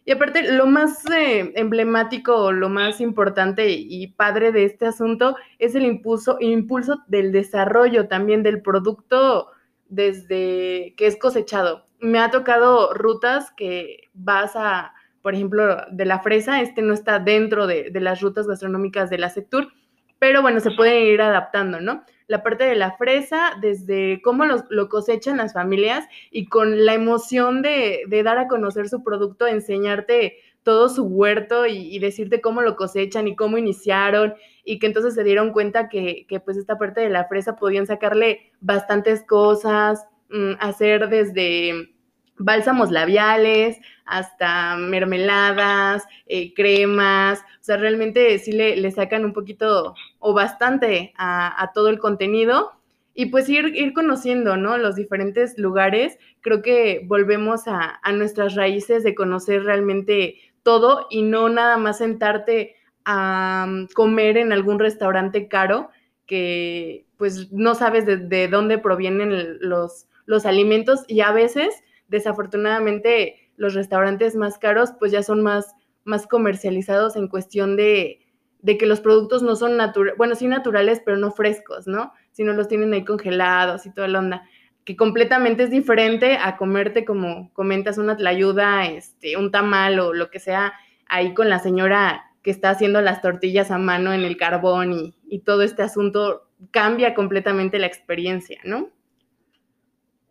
Y 0.07 0.13
aparte, 0.13 0.53
lo 0.53 0.67
más 0.67 1.03
eh, 1.11 1.51
emblemático, 1.55 2.53
lo 2.53 2.69
más 2.69 3.01
importante 3.01 3.71
y 3.71 4.07
padre 4.07 4.53
de 4.53 4.63
este 4.63 4.85
asunto 4.85 5.35
es 5.59 5.75
el 5.75 5.83
impulso, 5.83 6.37
impulso 6.39 7.03
del 7.07 7.33
desarrollo 7.33 8.07
también 8.07 8.41
del 8.41 8.61
producto 8.61 9.49
desde 9.89 10.93
que 10.95 11.07
es 11.07 11.17
cosechado. 11.17 11.83
Me 11.99 12.19
ha 12.19 12.31
tocado 12.31 12.93
rutas 12.93 13.51
que 13.51 14.09
vas 14.13 14.55
a 14.55 14.93
por 15.21 15.35
ejemplo, 15.35 15.75
de 15.91 16.05
la 16.05 16.19
fresa, 16.19 16.61
este 16.61 16.81
no 16.81 16.93
está 16.93 17.19
dentro 17.19 17.67
de, 17.67 17.89
de 17.91 17.99
las 17.99 18.21
rutas 18.21 18.47
gastronómicas 18.47 19.09
de 19.09 19.17
la 19.17 19.29
Sectur, 19.29 19.73
pero 20.19 20.41
bueno, 20.41 20.59
se 20.59 20.71
pueden 20.71 21.03
ir 21.03 21.21
adaptando, 21.21 21.79
¿no? 21.79 22.03
La 22.27 22.43
parte 22.43 22.65
de 22.65 22.75
la 22.75 22.97
fresa, 22.97 23.53
desde 23.61 24.21
cómo 24.21 24.45
lo, 24.45 24.65
lo 24.69 24.89
cosechan 24.89 25.37
las 25.37 25.53
familias 25.53 26.05
y 26.31 26.47
con 26.47 26.85
la 26.85 26.93
emoción 26.93 27.61
de, 27.61 28.01
de, 28.07 28.23
dar 28.23 28.37
a 28.37 28.47
conocer 28.47 28.89
su 28.89 29.03
producto, 29.03 29.47
enseñarte 29.47 30.37
todo 30.63 30.89
su 30.89 31.05
huerto 31.05 31.65
y, 31.65 31.95
y, 31.95 31.99
decirte 31.99 32.41
cómo 32.41 32.61
lo 32.61 32.75
cosechan 32.75 33.27
y 33.27 33.35
cómo 33.37 33.57
iniciaron 33.57 34.33
y 34.65 34.79
que 34.79 34.87
entonces 34.87 35.13
se 35.13 35.23
dieron 35.23 35.53
cuenta 35.53 35.87
que, 35.87 36.25
que 36.27 36.41
pues 36.41 36.57
esta 36.57 36.77
parte 36.77 36.99
de 36.99 37.09
la 37.09 37.25
fresa 37.29 37.55
podían 37.55 37.87
sacarle 37.87 38.51
bastantes 38.59 39.23
cosas, 39.23 40.05
mmm, 40.29 40.53
hacer 40.59 41.07
desde 41.07 41.96
bálsamos 42.37 42.91
labiales, 42.91 43.77
hasta 44.05 44.77
mermeladas, 44.77 46.05
eh, 46.27 46.53
cremas, 46.53 47.39
o 47.39 47.63
sea, 47.63 47.77
realmente 47.77 48.37
sí 48.39 48.51
le, 48.51 48.77
le, 48.77 48.91
sacan 48.91 49.25
un 49.25 49.33
poquito 49.33 49.95
o 50.19 50.33
bastante 50.33 51.13
a, 51.17 51.61
a 51.61 51.73
todo 51.73 51.89
el 51.89 51.99
contenido 51.99 52.71
y 53.13 53.27
pues 53.27 53.49
ir, 53.49 53.75
ir, 53.75 53.93
conociendo, 53.93 54.57
¿no? 54.57 54.77
Los 54.77 54.95
diferentes 54.95 55.57
lugares, 55.57 56.19
creo 56.41 56.61
que 56.61 57.01
volvemos 57.05 57.67
a, 57.67 57.99
a, 58.01 58.11
nuestras 58.11 58.53
raíces 58.53 59.03
de 59.03 59.15
conocer 59.15 59.63
realmente 59.63 60.35
todo 60.61 61.07
y 61.09 61.23
no 61.23 61.49
nada 61.49 61.77
más 61.77 61.97
sentarte 61.97 62.75
a 63.05 63.65
um, 63.67 63.87
comer 63.87 64.37
en 64.37 64.53
algún 64.53 64.79
restaurante 64.79 65.47
caro 65.47 65.89
que 66.27 67.07
pues 67.17 67.51
no 67.51 67.73
sabes 67.73 68.05
de, 68.05 68.17
de 68.17 68.47
dónde 68.49 68.77
provienen 68.77 69.57
los, 69.61 70.07
los 70.25 70.45
alimentos 70.45 71.03
y 71.07 71.21
a 71.21 71.31
veces 71.31 71.73
desafortunadamente 72.07 73.51
los 73.57 73.73
restaurantes 73.73 74.35
más 74.35 74.57
caros 74.57 74.91
pues 74.99 75.11
ya 75.11 75.23
son 75.23 75.41
más, 75.41 75.75
más 76.03 76.27
comercializados 76.27 77.15
en 77.15 77.27
cuestión 77.27 77.75
de, 77.75 78.19
de 78.61 78.77
que 78.77 78.85
los 78.85 79.01
productos 79.01 79.43
no 79.43 79.55
son 79.55 79.77
naturales, 79.77 80.17
bueno, 80.17 80.35
sí 80.35 80.47
naturales, 80.47 81.01
pero 81.03 81.17
no 81.17 81.31
frescos, 81.31 81.87
¿no? 81.87 82.13
Sino 82.31 82.53
los 82.53 82.67
tienen 82.67 82.93
ahí 82.93 83.05
congelados 83.05 83.85
y 83.85 83.93
toda 83.93 84.07
la 84.07 84.19
onda, 84.19 84.43
que 84.83 84.95
completamente 84.95 85.63
es 85.63 85.69
diferente 85.69 86.37
a 86.37 86.57
comerte, 86.57 87.05
como 87.05 87.51
comentas, 87.53 87.97
una 87.97 88.15
tlayuda, 88.15 88.85
este, 88.85 89.37
un 89.37 89.51
tamal 89.51 89.99
o 89.99 90.13
lo 90.13 90.29
que 90.29 90.39
sea, 90.39 90.73
ahí 91.07 91.33
con 91.33 91.49
la 91.49 91.59
señora 91.59 92.23
que 92.41 92.51
está 92.51 92.69
haciendo 92.69 93.01
las 93.01 93.21
tortillas 93.21 93.71
a 93.71 93.77
mano 93.77 94.13
en 94.13 94.21
el 94.21 94.37
carbón 94.37 94.93
y, 94.93 95.15
y 95.27 95.39
todo 95.39 95.63
este 95.63 95.83
asunto 95.83 96.49
cambia 96.71 97.13
completamente 97.13 97.79
la 97.79 97.87
experiencia, 97.87 98.59
¿no? 98.63 98.89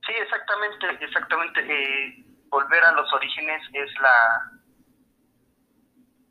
Sí, 0.07 0.13
exactamente, 0.13 1.05
exactamente. 1.05 1.61
Eh, 1.61 2.25
volver 2.49 2.85
a 2.85 2.93
los 2.93 3.13
orígenes 3.13 3.63
es 3.73 4.01
la 4.01 4.53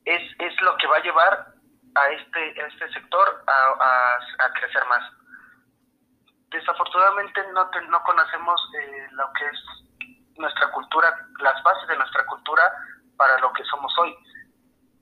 es, 0.05 0.21
es 0.39 0.61
lo 0.61 0.77
que 0.77 0.87
va 0.87 0.97
a 0.97 1.03
llevar 1.03 1.47
a 1.95 2.09
este, 2.09 2.61
a 2.61 2.67
este 2.67 2.89
sector 2.93 3.43
a, 3.47 4.17
a, 4.45 4.53
crecer 4.53 4.85
más. 4.87 5.01
Desafortunadamente 6.51 7.41
no, 7.53 7.69
no 7.89 8.03
conocemos 8.03 8.61
eh, 8.79 9.07
lo 9.11 9.31
que 9.33 9.45
es 9.45 9.59
nuestra 10.37 10.71
cultura, 10.71 11.27
las 11.39 11.61
bases 11.63 11.87
de 11.87 11.97
nuestra 11.97 12.25
cultura 12.25 12.63
para 13.17 13.37
lo 13.39 13.51
que 13.53 13.63
somos 13.65 13.93
hoy. 13.99 14.15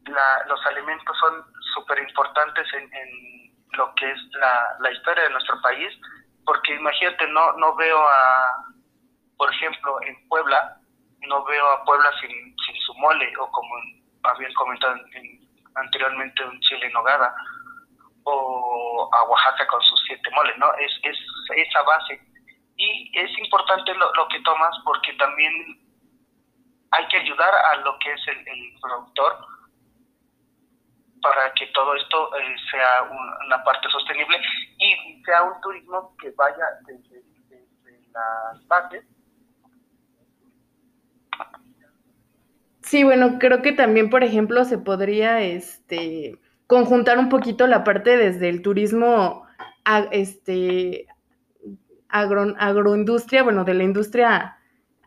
La, 0.05 0.45
los 0.47 0.65
alimentos 0.65 1.17
son 1.19 1.45
súper 1.75 1.99
importantes 1.99 2.67
en, 2.73 2.93
en, 2.93 3.43
lo 3.73 3.93
que 3.95 4.11
es 4.11 4.19
la, 4.33 4.77
la 4.81 4.91
historia 4.91 5.23
de 5.23 5.31
nuestro 5.31 5.59
país, 5.61 5.91
porque 6.45 6.75
imagínate, 6.75 7.27
no, 7.27 7.53
no 7.53 7.75
veo 7.75 7.99
a, 7.99 8.65
por 9.37 9.53
ejemplo, 9.53 10.01
en 10.03 10.27
Puebla, 10.27 10.77
no 11.27 11.43
veo 11.45 11.65
a 11.71 11.83
Puebla 11.85 12.09
sin, 12.19 12.55
sin 12.65 12.75
su 12.81 12.93
mole, 12.95 13.31
o 13.37 13.49
como 13.51 13.75
habían 14.23 14.53
comentado 14.53 14.95
en, 15.13 15.47
anteriormente 15.75 16.43
un 16.45 16.59
chile 16.61 16.85
en 16.85 16.93
nogada 16.93 17.33
o 18.25 19.09
a 19.11 19.23
Oaxaca 19.23 19.67
con 19.67 19.81
sus 19.81 20.01
siete 20.07 20.29
moles, 20.31 20.57
¿no? 20.57 20.71
Es, 20.75 20.91
es 21.03 21.17
esa 21.55 21.81
base. 21.83 22.21
Y 22.77 23.11
es 23.17 23.37
importante 23.37 23.93
lo, 23.95 24.11
lo, 24.13 24.27
que 24.29 24.39
tomas 24.41 24.75
porque 24.85 25.13
también 25.13 25.79
hay 26.91 27.07
que 27.07 27.17
ayudar 27.17 27.53
a 27.53 27.75
lo 27.77 27.97
que 27.99 28.13
es 28.13 28.27
el 28.27 28.79
productor 28.81 29.45
para 31.23 31.53
que 31.53 31.67
todo 31.67 31.95
esto 31.95 32.35
eh, 32.35 32.55
sea 32.69 33.09
una 33.45 33.63
parte 33.63 33.89
sostenible 33.89 34.37
y 34.77 35.23
sea 35.23 35.43
un 35.43 35.59
turismo 35.61 36.15
que 36.21 36.31
vaya 36.31 36.65
desde, 36.85 37.23
desde 37.49 38.07
las 38.11 38.67
bases. 38.67 39.05
Sí, 42.81 43.03
bueno, 43.03 43.39
creo 43.39 43.61
que 43.61 43.71
también, 43.71 44.09
por 44.09 44.23
ejemplo, 44.23 44.65
se 44.65 44.77
podría 44.77 45.41
este, 45.41 46.37
conjuntar 46.67 47.17
un 47.17 47.29
poquito 47.29 47.65
la 47.65 47.83
parte 47.83 48.17
desde 48.17 48.49
el 48.49 48.61
turismo 48.61 49.47
este, 50.11 51.07
agro, 52.09 52.53
agroindustria, 52.59 53.43
bueno, 53.43 53.63
de 53.63 53.73
la 53.73 53.83
industria 53.83 54.57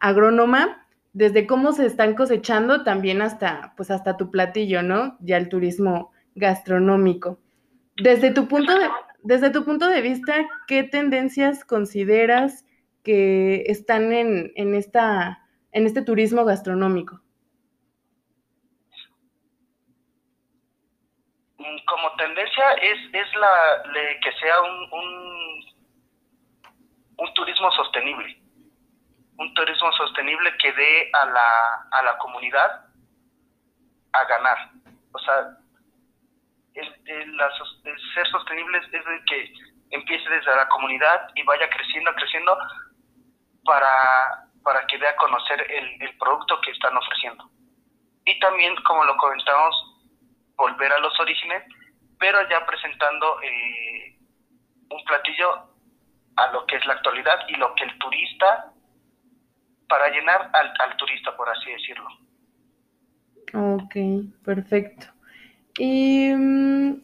agrónoma, 0.00 0.86
desde 1.16 1.46
cómo 1.46 1.73
se 1.73 1.87
están 1.87 2.14
cosechando 2.14 2.85
también 2.85 3.23
hasta, 3.23 3.73
pues 3.75 3.90
hasta 3.90 4.18
tu 4.18 4.30
platillo, 4.30 4.82
¿no? 4.82 5.16
Ya 5.20 5.38
el 5.38 5.49
turismo 5.49 6.12
gastronómico. 6.35 7.38
Desde 7.96 8.35
tu 8.35 8.49
punto 8.49 8.78
de, 8.78 8.87
desde 9.23 9.49
tu 9.49 9.64
punto 9.64 9.88
de 9.88 10.02
vista, 10.02 10.46
¿qué 10.66 10.82
tendencias 10.82 11.64
consideras 11.64 12.66
que 13.02 13.62
están 13.68 14.12
en, 14.12 14.52
en, 14.56 14.75
esta, 14.75 15.42
en 15.73 15.87
este 15.87 16.02
turismo 16.02 16.44
gastronómico? 16.44 17.23
como 21.87 22.11
tendencia 22.16 22.72
es, 22.83 22.98
es 23.12 23.35
la 23.37 23.83
que 24.22 24.33
sea 24.33 24.61
un, 24.61 24.88
un, 27.16 27.35
turismo 27.35 27.70
sostenible, 27.72 28.38
un 29.38 29.55
turismo 29.55 29.92
sostenible 29.92 30.57
que 30.59 30.72
dé 30.72 31.11
a 31.12 31.27
la, 31.27 31.88
a 31.90 32.03
la 32.03 32.18
comunidad 32.18 32.87
a 34.12 34.25
ganar. 34.25 34.70
O 35.12 35.18
sea, 35.18 35.59
el, 36.75 36.94
el, 37.07 37.40
ser 38.14 38.27
sostenible 38.29 38.79
es 38.79 38.85
el 38.92 39.25
que 39.25 39.53
empiece 39.90 40.29
desde 40.29 40.57
la 40.57 40.68
comunidad 40.68 41.29
y 41.35 41.42
vaya 41.44 41.68
creciendo, 41.70 42.12
creciendo 42.14 42.57
para, 43.64 44.46
para 44.62 44.87
que 44.87 44.99
dé 44.99 45.09
a 45.09 45.16
conocer 45.16 45.61
el, 45.70 46.03
el 46.03 46.18
producto 46.18 46.61
que 46.62 46.70
están 46.70 46.96
ofreciendo. 46.96 47.49
Y 48.25 48.38
también, 48.40 48.75
como 48.83 49.05
lo 49.05 49.16
comentamos, 49.16 49.75
volver 50.57 50.92
a 50.92 50.99
los 50.99 51.18
orígenes, 51.20 51.62
pero 52.18 52.38
ya 52.49 52.64
presentando 52.66 53.40
eh, 53.42 54.16
un 54.90 55.05
platillo 55.05 55.70
a 56.37 56.46
lo 56.49 56.66
que 56.66 56.77
es 56.77 56.87
la 56.87 56.94
actualidad 56.94 57.38
y 57.49 57.55
lo 57.57 57.75
que 57.75 57.85
el 57.85 57.99
turista, 57.99 58.72
para 59.88 60.09
llenar 60.11 60.51
al, 60.53 60.72
al 60.79 60.96
turista, 60.96 61.37
por 61.37 61.49
así 61.49 61.70
decirlo. 61.70 62.09
Ok, 63.55 63.94
perfecto. 64.44 65.07
Y 65.79 66.33
mm, 66.35 67.03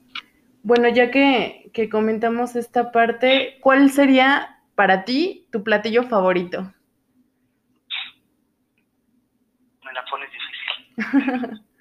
bueno, 0.62 0.88
ya 0.88 1.11
que, 1.11 1.71
que 1.73 1.88
comentamos 1.88 2.57
esta 2.57 2.92
parte, 2.92 3.59
¿cuál 3.61 3.90
sería 3.90 4.61
para 4.75 5.05
ti 5.05 5.49
tu 5.53 5.62
platillo 5.62 6.05
favorito? 6.05 6.73
Me 9.85 9.92
la 9.92 10.05
pones 10.11 10.31
difícil. 10.31 11.62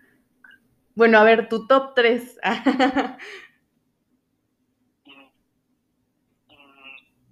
Bueno, 0.94 1.20
a 1.20 1.24
ver, 1.24 1.48
tu 1.48 1.68
top 1.68 1.96
3. 1.96 2.40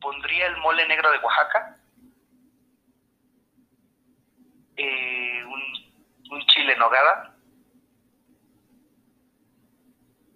Pondría 0.01 0.47
el 0.47 0.57
mole 0.57 0.87
negro 0.87 1.11
de 1.11 1.17
Oaxaca. 1.19 1.78
Eh, 4.81 5.43
un, 5.43 5.61
un, 6.31 6.41
chile 6.47 6.73
nogada. 6.77 7.35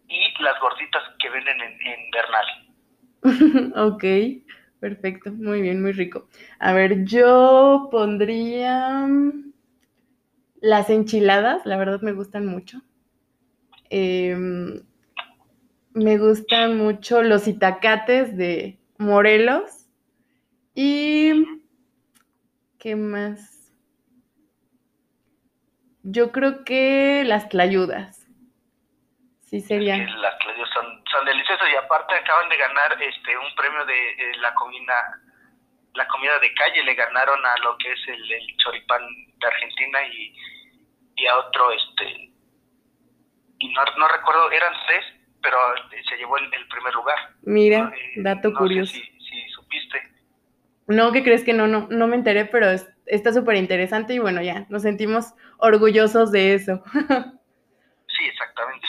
Y 0.09 0.43
las 0.43 0.59
gorditas 0.59 1.01
que 1.17 1.29
venden 1.29 1.61
en, 1.61 1.71
en 1.87 2.11
Bernal. 2.11 2.45
ok, 3.93 4.03
perfecto, 4.81 5.31
muy 5.31 5.61
bien, 5.61 5.81
muy 5.81 5.93
rico. 5.93 6.27
A 6.59 6.73
ver, 6.73 7.05
yo 7.05 7.87
pondría 7.89 9.07
las 10.59 10.89
enchiladas, 10.89 11.65
la 11.65 11.77
verdad 11.77 12.01
me 12.01 12.11
gustan 12.11 12.45
mucho. 12.45 12.81
Eh, 13.89 14.35
me 15.93 16.17
gustan 16.17 16.77
mucho 16.77 17.23
los 17.23 17.47
itacates 17.47 18.35
de 18.35 18.77
Morelos. 18.97 19.87
Y. 20.75 21.45
¿Qué 22.77 22.97
más? 22.97 23.52
Yo 26.03 26.31
creo 26.31 26.63
que 26.63 27.23
las 27.25 27.49
tlayudas. 27.49 28.27
Sí, 29.41 29.61
serían. 29.61 30.05
las 30.21 30.37
tlayudas 30.39 30.69
son, 30.73 31.03
son 31.09 31.25
deliciosas 31.25 31.67
y 31.71 31.75
aparte 31.75 32.15
acaban 32.15 32.49
de 32.49 32.57
ganar 32.57 33.01
este 33.01 33.37
un 33.37 33.55
premio 33.55 33.85
de 33.85 34.09
eh, 34.11 34.37
la 34.41 34.53
comida 34.55 35.19
la 35.95 36.07
comida 36.07 36.39
de 36.39 36.53
calle 36.55 36.83
le 36.83 36.95
ganaron 36.95 37.45
a 37.45 37.55
lo 37.57 37.77
que 37.77 37.91
es 37.91 38.07
el, 38.07 38.31
el 38.31 38.57
choripán 38.57 39.01
de 39.39 39.47
Argentina 39.47 39.99
y, 40.07 40.35
y 41.15 41.27
a 41.27 41.37
otro 41.37 41.71
este 41.71 42.33
no, 43.97 44.07
recuerdo, 44.07 44.51
eran 44.51 44.73
tres, 44.87 45.05
pero 45.41 45.57
se 46.09 46.17
llevó 46.17 46.37
el, 46.37 46.67
primer 46.67 46.93
lugar. 46.93 47.17
Mira, 47.43 47.91
eh, 47.95 48.13
dato 48.17 48.53
curioso. 48.53 48.93
si. 48.93 49.12
No, 50.93 51.11
que 51.11 51.23
crees 51.23 51.43
que 51.43 51.53
no, 51.53 51.67
no, 51.67 51.87
no 51.89 52.07
me 52.07 52.15
enteré, 52.15 52.45
pero 52.45 52.67
está 53.05 53.33
súper 53.33 53.55
interesante 53.57 54.13
y 54.13 54.19
bueno, 54.19 54.41
ya, 54.41 54.65
nos 54.69 54.83
sentimos 54.83 55.33
orgullosos 55.57 56.31
de 56.31 56.53
eso. 56.53 56.83
sí, 56.93 58.25
exactamente. 58.29 58.87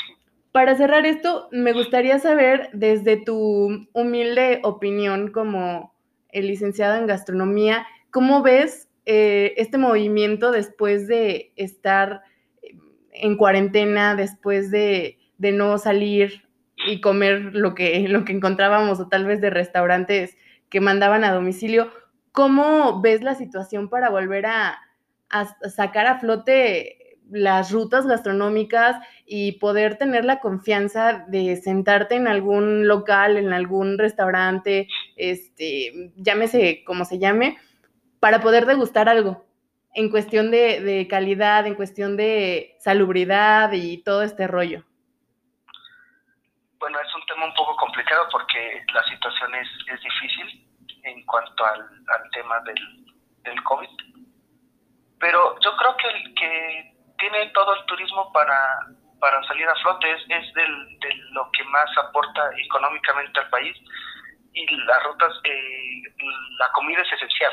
Para 0.52 0.76
cerrar 0.76 1.04
esto, 1.04 1.48
me 1.50 1.72
gustaría 1.72 2.18
saber 2.20 2.70
desde 2.72 3.16
tu 3.16 3.88
humilde 3.92 4.60
opinión 4.62 5.32
como 5.32 5.94
el 6.28 6.46
licenciado 6.46 6.96
en 6.96 7.06
gastronomía, 7.06 7.86
¿cómo 8.10 8.42
ves 8.42 8.88
eh, 9.06 9.54
este 9.56 9.78
movimiento 9.78 10.50
después 10.50 11.06
de 11.08 11.52
estar 11.56 12.22
en 13.12 13.36
cuarentena, 13.36 14.14
después 14.14 14.70
de, 14.70 15.18
de 15.38 15.52
no 15.52 15.78
salir 15.78 16.48
y 16.86 17.00
comer 17.00 17.54
lo 17.54 17.74
que, 17.74 18.08
lo 18.08 18.24
que 18.24 18.32
encontrábamos 18.32 19.00
o 19.00 19.08
tal 19.08 19.24
vez 19.24 19.40
de 19.40 19.50
restaurantes 19.50 20.36
que 20.74 20.80
mandaban 20.80 21.22
a 21.22 21.32
domicilio, 21.32 21.92
¿cómo 22.32 23.00
ves 23.00 23.22
la 23.22 23.36
situación 23.36 23.88
para 23.88 24.10
volver 24.10 24.44
a, 24.46 24.80
sacar 25.72 26.08
a 26.08 26.18
flote 26.18 27.20
las 27.30 27.70
rutas 27.70 28.08
gastronómicas 28.08 28.96
y 29.24 29.52
poder 29.60 29.98
tener 29.98 30.24
la 30.24 30.40
confianza 30.40 31.26
de 31.28 31.54
sentarte 31.54 32.16
en 32.16 32.26
algún 32.26 32.88
local, 32.88 33.36
en 33.36 33.52
algún 33.52 33.98
restaurante, 33.98 34.88
este, 35.14 36.10
llámese 36.16 36.82
como 36.84 37.04
se 37.04 37.20
llame, 37.20 37.56
para 38.18 38.40
poder 38.40 38.66
degustar 38.66 39.08
algo? 39.08 39.46
en 39.96 40.10
cuestión 40.10 40.50
de, 40.50 41.06
calidad, 41.08 41.68
en 41.68 41.76
cuestión 41.76 42.16
de 42.16 42.74
salubridad 42.80 43.70
y 43.70 44.02
todo 44.02 44.24
este 44.24 44.48
rollo? 44.48 44.82
Bueno, 46.80 46.98
es 46.98 47.14
un 47.14 47.24
tema 47.26 47.46
un 47.46 47.54
poco 47.54 47.76
complicado 47.76 48.26
porque 48.32 48.84
la 48.92 49.04
situación 49.04 49.54
es 49.54 50.00
difícil 50.02 50.63
en 51.14 51.24
cuanto 51.26 51.64
al, 51.64 51.80
al 51.80 52.30
tema 52.30 52.60
del, 52.60 53.06
del 53.42 53.62
COVID. 53.62 53.88
Pero 55.20 55.56
yo 55.60 55.76
creo 55.76 55.96
que, 55.96 56.34
que 56.34 56.94
tiene 57.18 57.46
todo 57.50 57.74
el 57.74 57.84
turismo 57.86 58.32
para, 58.32 58.58
para 59.20 59.42
salir 59.44 59.68
a 59.68 59.74
flote, 59.76 60.10
es, 60.12 60.22
es 60.28 60.52
del, 60.54 60.98
de 60.98 61.14
lo 61.32 61.50
que 61.52 61.64
más 61.64 61.90
aporta 61.98 62.50
económicamente 62.58 63.40
al 63.40 63.48
país. 63.50 63.76
Y 64.52 64.66
las 64.84 65.02
rutas, 65.04 65.32
eh, 65.44 66.02
la 66.58 66.70
comida 66.72 67.02
es 67.02 67.12
esencial, 67.12 67.52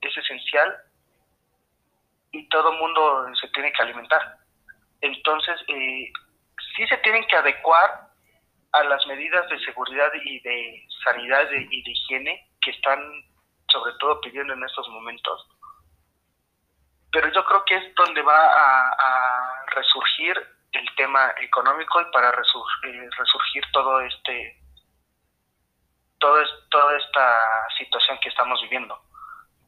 es 0.00 0.16
esencial 0.16 0.76
y 2.30 2.48
todo 2.48 2.72
el 2.72 2.78
mundo 2.78 3.26
se 3.40 3.48
tiene 3.48 3.72
que 3.72 3.82
alimentar. 3.82 4.38
Entonces, 5.02 5.60
eh, 5.68 6.10
sí 6.74 6.86
se 6.86 6.96
tienen 6.98 7.26
que 7.26 7.36
adecuar 7.36 8.08
a 8.72 8.84
las 8.84 9.06
medidas 9.06 9.46
de 9.50 9.58
seguridad 9.60 10.10
y 10.24 10.40
de 10.40 10.86
sanidad 11.04 11.50
y 11.50 11.82
de 11.82 11.90
higiene 11.90 12.48
que 12.62 12.70
están 12.70 12.98
sobre 13.70 13.92
todo 13.94 14.20
pidiendo 14.20 14.52
en 14.52 14.64
estos 14.64 14.88
momentos. 14.88 15.46
Pero 17.10 17.30
yo 17.32 17.44
creo 17.44 17.64
que 17.64 17.76
es 17.76 17.94
donde 17.94 18.22
va 18.22 18.52
a, 18.52 19.64
resurgir 19.74 20.36
el 20.72 20.94
tema 20.96 21.32
económico 21.40 22.00
y 22.00 22.04
para 22.12 22.28
eh, 22.28 23.10
resurgir 23.18 23.64
todo 23.72 24.00
este 24.02 24.58
todo 26.18 26.42
toda 26.70 26.96
esta 26.98 27.38
situación 27.78 28.18
que 28.20 28.28
estamos 28.28 28.60
viviendo 28.62 29.00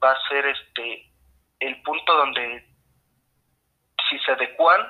va 0.02 0.12
a 0.12 0.28
ser 0.28 0.44
este 0.46 1.10
el 1.60 1.80
punto 1.82 2.14
donde 2.14 2.68
si 4.08 4.18
se 4.20 4.32
adecuan 4.32 4.80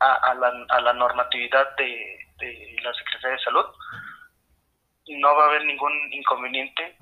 a, 0.00 0.34
la, 0.34 0.66
a 0.68 0.80
la, 0.80 0.92
normatividad 0.92 1.76
de, 1.76 2.76
la 2.82 2.94
Secretaría 2.94 3.36
de 3.36 3.42
Salud, 3.42 3.66
no 5.08 5.34
va 5.34 5.44
a 5.44 5.48
haber 5.48 5.64
ningún 5.64 5.92
inconveniente 6.12 6.96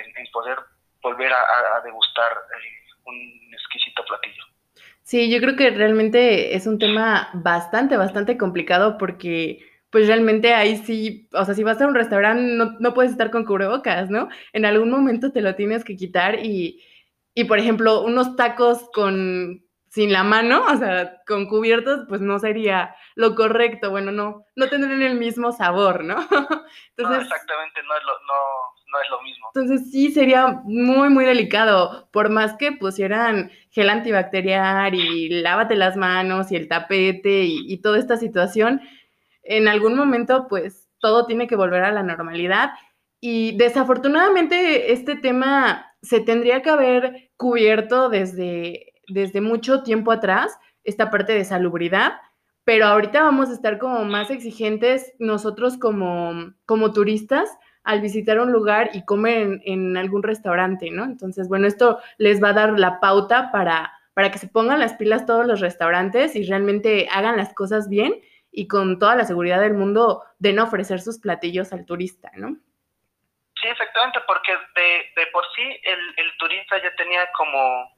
este, 0.00 0.20
en 0.20 0.26
poder 0.32 0.58
volver 1.02 1.32
a, 1.32 1.80
degustar 1.84 2.30
eh, 2.32 2.92
un 3.06 3.54
exquisito 3.54 4.04
platillo. 4.04 4.42
Sí, 5.02 5.30
yo 5.30 5.40
creo 5.40 5.56
que 5.56 5.70
realmente 5.70 6.54
es 6.54 6.66
un 6.66 6.78
tema 6.78 7.30
bastante, 7.32 7.96
bastante 7.96 8.36
complicado 8.36 8.98
porque 8.98 9.66
pues 9.90 10.06
realmente 10.06 10.54
ahí 10.54 10.76
sí, 10.76 11.28
o 11.32 11.44
sea, 11.44 11.54
si 11.54 11.64
vas 11.64 11.80
a 11.80 11.86
un 11.86 11.94
restaurante 11.94 12.42
no, 12.42 12.76
no 12.78 12.94
puedes 12.94 13.10
estar 13.10 13.30
con 13.30 13.44
cubrebocas, 13.44 14.08
¿no? 14.08 14.28
En 14.52 14.64
algún 14.64 14.90
momento 14.90 15.32
te 15.32 15.40
lo 15.40 15.56
tienes 15.56 15.84
que 15.84 15.96
quitar 15.96 16.38
y, 16.44 16.84
y 17.34 17.44
por 17.44 17.58
ejemplo, 17.58 18.02
unos 18.02 18.36
tacos 18.36 18.88
con 18.92 19.64
sin 19.90 20.12
la 20.12 20.22
mano, 20.22 20.64
o 20.66 20.76
sea, 20.76 21.20
con 21.26 21.46
cubiertos, 21.46 22.06
pues 22.08 22.20
no 22.20 22.38
sería 22.38 22.94
lo 23.16 23.34
correcto, 23.34 23.90
bueno, 23.90 24.12
no, 24.12 24.46
no 24.54 24.68
tendrían 24.68 25.02
el 25.02 25.18
mismo 25.18 25.50
sabor, 25.50 26.04
¿no? 26.04 26.14
Entonces, 26.96 27.22
exactamente, 27.22 27.82
no 27.82 27.94
lo, 27.94 28.12
no, 28.90 29.00
es 29.00 29.10
lo 29.10 29.22
mismo. 29.22 29.48
Entonces 29.54 29.90
sí 29.90 30.10
sería 30.12 30.60
muy, 30.64 31.08
muy 31.08 31.24
delicado, 31.24 32.08
por 32.12 32.30
más 32.30 32.54
que 32.56 32.72
pusieran 32.72 33.50
gel 33.70 33.90
antibacterial 33.90 34.94
y 34.94 35.28
lávate 35.42 35.76
las 35.76 35.96
manos 35.96 36.50
y 36.52 36.56
el 36.56 36.68
tapete 36.68 37.44
y, 37.44 37.72
y 37.72 37.78
toda 37.78 37.98
esta 37.98 38.16
situación, 38.16 38.80
en 39.42 39.68
algún 39.68 39.96
momento 39.96 40.46
pues 40.48 40.88
todo 40.98 41.26
tiene 41.26 41.46
que 41.46 41.56
volver 41.56 41.84
a 41.84 41.92
la 41.92 42.02
normalidad 42.02 42.70
y 43.20 43.56
desafortunadamente 43.56 44.92
este 44.92 45.16
tema 45.16 45.86
se 46.02 46.20
tendría 46.20 46.62
que 46.62 46.70
haber 46.70 47.30
cubierto 47.36 48.08
desde 48.08 48.90
desde 49.10 49.40
mucho 49.40 49.82
tiempo 49.82 50.12
atrás 50.12 50.58
esta 50.84 51.10
parte 51.10 51.32
de 51.34 51.44
salubridad, 51.44 52.14
pero 52.64 52.86
ahorita 52.86 53.22
vamos 53.22 53.50
a 53.50 53.52
estar 53.52 53.78
como 53.78 54.04
más 54.04 54.30
exigentes 54.30 55.12
nosotros 55.18 55.76
como, 55.76 56.54
como 56.64 56.92
turistas 56.92 57.50
al 57.84 58.00
visitar 58.00 58.38
un 58.38 58.52
lugar 58.52 58.90
y 58.92 59.04
comer 59.04 59.60
en, 59.64 59.96
algún 59.96 60.22
restaurante, 60.22 60.90
¿no? 60.90 61.04
Entonces, 61.04 61.48
bueno, 61.48 61.66
esto 61.66 62.00
les 62.18 62.42
va 62.42 62.50
a 62.50 62.54
dar 62.54 62.78
la 62.78 63.00
pauta 63.00 63.50
para, 63.52 63.92
para 64.14 64.30
que 64.30 64.38
se 64.38 64.48
pongan 64.48 64.80
las 64.80 64.94
pilas 64.94 65.26
todos 65.26 65.46
los 65.46 65.60
restaurantes 65.60 66.36
y 66.36 66.46
realmente 66.46 67.08
hagan 67.10 67.36
las 67.36 67.54
cosas 67.54 67.88
bien 67.88 68.20
y 68.52 68.68
con 68.68 68.98
toda 68.98 69.16
la 69.16 69.24
seguridad 69.24 69.60
del 69.60 69.74
mundo 69.74 70.24
de 70.38 70.52
no 70.52 70.64
ofrecer 70.64 71.00
sus 71.00 71.18
platillos 71.18 71.72
al 71.72 71.86
turista, 71.86 72.30
¿no? 72.34 72.56
Sí, 73.60 73.68
exactamente, 73.68 74.20
porque 74.26 74.52
de, 74.74 75.10
de 75.16 75.26
por 75.32 75.44
sí 75.54 75.62
el, 75.62 75.98
el 76.16 76.36
turista 76.38 76.82
ya 76.82 76.94
tenía 76.96 77.30
como 77.36 77.90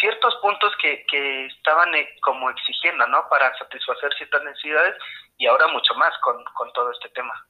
ciertos 0.00 0.34
puntos 0.36 0.72
que, 0.80 1.04
que 1.06 1.46
estaban 1.46 1.94
eh, 1.94 2.16
como 2.20 2.50
exigiendo, 2.50 3.06
¿no? 3.06 3.28
Para 3.28 3.56
satisfacer 3.56 4.12
ciertas 4.14 4.42
necesidades 4.44 4.96
y 5.38 5.46
ahora 5.46 5.68
mucho 5.68 5.94
más 5.94 6.16
con, 6.18 6.42
con 6.54 6.72
todo 6.72 6.90
este 6.92 7.08
tema. 7.10 7.47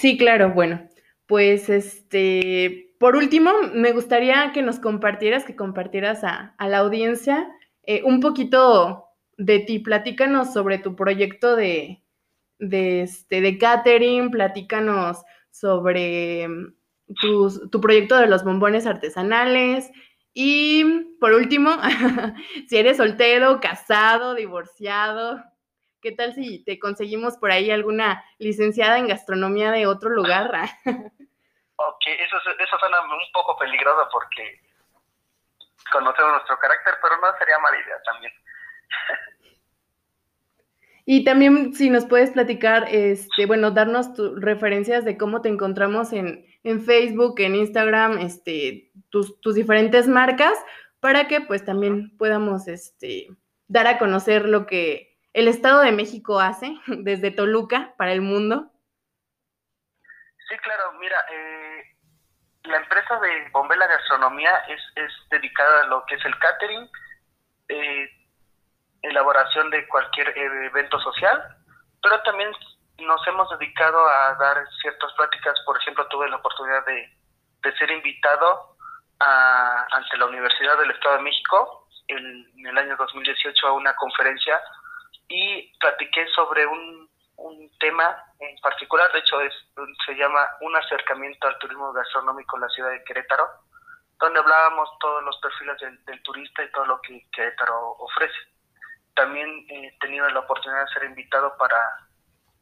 Sí, 0.00 0.16
claro, 0.16 0.54
bueno, 0.54 0.88
pues 1.26 1.68
este, 1.68 2.94
por 2.98 3.16
último, 3.16 3.50
me 3.74 3.92
gustaría 3.92 4.50
que 4.54 4.62
nos 4.62 4.78
compartieras, 4.78 5.44
que 5.44 5.56
compartieras 5.56 6.24
a, 6.24 6.54
a 6.56 6.68
la 6.68 6.78
audiencia 6.78 7.46
eh, 7.82 8.00
un 8.06 8.20
poquito 8.20 9.04
de 9.36 9.58
ti. 9.58 9.78
Platícanos 9.78 10.54
sobre 10.54 10.78
tu 10.78 10.96
proyecto 10.96 11.54
de, 11.54 12.02
de, 12.58 13.02
este, 13.02 13.42
de 13.42 13.58
platícanos 14.32 15.18
sobre 15.50 16.48
mm, 16.48 16.74
tu, 17.20 17.68
tu 17.68 17.80
proyecto 17.82 18.16
de 18.16 18.26
los 18.26 18.42
bombones 18.42 18.86
artesanales, 18.86 19.90
y 20.32 20.82
por 21.20 21.34
último, 21.34 21.72
si 22.68 22.76
eres 22.78 22.96
soltero, 22.96 23.60
casado, 23.60 24.34
divorciado, 24.34 25.44
¿qué 26.00 26.12
tal 26.12 26.34
si 26.34 26.64
te 26.64 26.78
conseguimos 26.78 27.36
por 27.36 27.52
ahí 27.52 27.70
alguna 27.70 28.24
licenciada 28.38 28.98
en 28.98 29.08
gastronomía 29.08 29.70
de 29.70 29.86
otro 29.86 30.10
lugar? 30.10 30.50
ok, 30.84 32.06
eso, 32.06 32.36
eso 32.36 32.78
suena 32.78 33.00
un 33.02 33.32
poco 33.32 33.56
peligroso 33.58 34.08
porque 34.12 34.60
conocemos 35.92 36.32
nuestro 36.32 36.58
carácter, 36.58 36.94
pero 37.02 37.16
no 37.16 37.38
sería 37.38 37.58
mala 37.58 37.76
idea 37.78 38.02
también. 38.04 38.32
Y 41.06 41.24
también 41.24 41.74
si 41.74 41.90
nos 41.90 42.04
puedes 42.04 42.30
platicar, 42.30 42.86
este, 42.88 43.46
bueno, 43.46 43.72
darnos 43.72 44.14
tus 44.14 44.40
referencias 44.40 45.04
de 45.04 45.16
cómo 45.16 45.40
te 45.40 45.48
encontramos 45.48 46.12
en, 46.12 46.46
en 46.62 46.82
Facebook, 46.82 47.40
en 47.40 47.56
Instagram, 47.56 48.18
este, 48.18 48.92
tus, 49.08 49.40
tus, 49.40 49.54
diferentes 49.54 50.06
marcas, 50.06 50.56
para 51.00 51.26
que 51.26 51.40
pues 51.40 51.64
también 51.64 52.16
podamos 52.16 52.68
este, 52.68 53.26
dar 53.66 53.86
a 53.86 53.98
conocer 53.98 54.44
lo 54.46 54.66
que 54.66 55.09
el 55.32 55.48
Estado 55.48 55.80
de 55.80 55.92
México 55.92 56.40
hace 56.40 56.74
desde 56.86 57.30
Toluca 57.30 57.94
para 57.96 58.12
el 58.12 58.20
mundo. 58.20 58.70
Sí, 60.48 60.56
claro, 60.58 60.92
mira, 60.98 61.16
eh, 61.30 61.96
la 62.64 62.78
empresa 62.78 63.20
de 63.20 63.48
Bombela 63.50 63.86
Gastronomía 63.86 64.56
es, 64.68 64.80
es 64.96 65.12
dedicada 65.30 65.82
a 65.82 65.86
lo 65.86 66.04
que 66.06 66.16
es 66.16 66.24
el 66.24 66.36
catering, 66.38 66.90
eh, 67.68 68.10
elaboración 69.02 69.70
de 69.70 69.86
cualquier 69.88 70.28
eh, 70.30 70.66
evento 70.66 70.98
social, 71.00 71.56
pero 72.02 72.20
también 72.22 72.50
nos 72.98 73.26
hemos 73.26 73.48
dedicado 73.58 74.06
a 74.06 74.34
dar 74.34 74.66
ciertas 74.82 75.12
pláticas. 75.14 75.58
Por 75.64 75.76
ejemplo, 75.78 76.06
tuve 76.08 76.28
la 76.28 76.36
oportunidad 76.36 76.84
de, 76.84 77.08
ser 77.78 77.90
invitado 77.90 78.76
a, 79.20 79.86
ante 79.92 80.16
la 80.18 80.26
Universidad 80.26 80.78
del 80.78 80.90
Estado 80.90 81.16
de 81.16 81.22
México 81.22 81.88
en, 82.08 82.66
el 82.66 82.76
año 82.76 82.96
2018 82.96 83.66
a 83.66 83.72
una 83.72 83.94
conferencia 83.96 84.60
y 85.30 85.72
platiqué 85.78 86.26
sobre 86.34 86.66
un, 86.66 87.08
un 87.36 87.70
tema 87.78 88.22
en 88.38 88.60
particular, 88.60 89.10
de 89.12 89.20
hecho 89.20 89.40
es, 89.40 89.54
se 90.04 90.14
llama 90.14 90.46
Un 90.60 90.76
acercamiento 90.76 91.46
al 91.46 91.58
turismo 91.58 91.92
gastronómico 91.92 92.56
en 92.56 92.62
la 92.62 92.68
ciudad 92.68 92.90
de 92.90 93.04
Querétaro, 93.04 93.48
donde 94.18 94.40
hablábamos 94.40 94.90
todos 94.98 95.24
los 95.24 95.38
perfiles 95.40 95.78
del 96.04 96.22
turista 96.22 96.62
y 96.62 96.70
todo 96.72 96.84
lo 96.84 97.00
que 97.00 97.26
Querétaro 97.32 97.92
ofrece 97.98 98.50
también 99.20 99.66
he 99.68 99.92
tenido 100.00 100.26
la 100.30 100.40
oportunidad 100.40 100.86
de 100.86 100.92
ser 100.92 101.04
invitado 101.04 101.54
para 101.58 101.76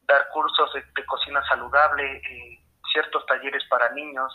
dar 0.09 0.29
cursos 0.31 0.73
de, 0.75 1.07
cocina 1.07 1.41
saludable, 1.47 2.17
eh, 2.17 2.59
ciertos 2.93 3.25
talleres 3.27 3.63
para 3.69 3.91
niños, 3.91 4.33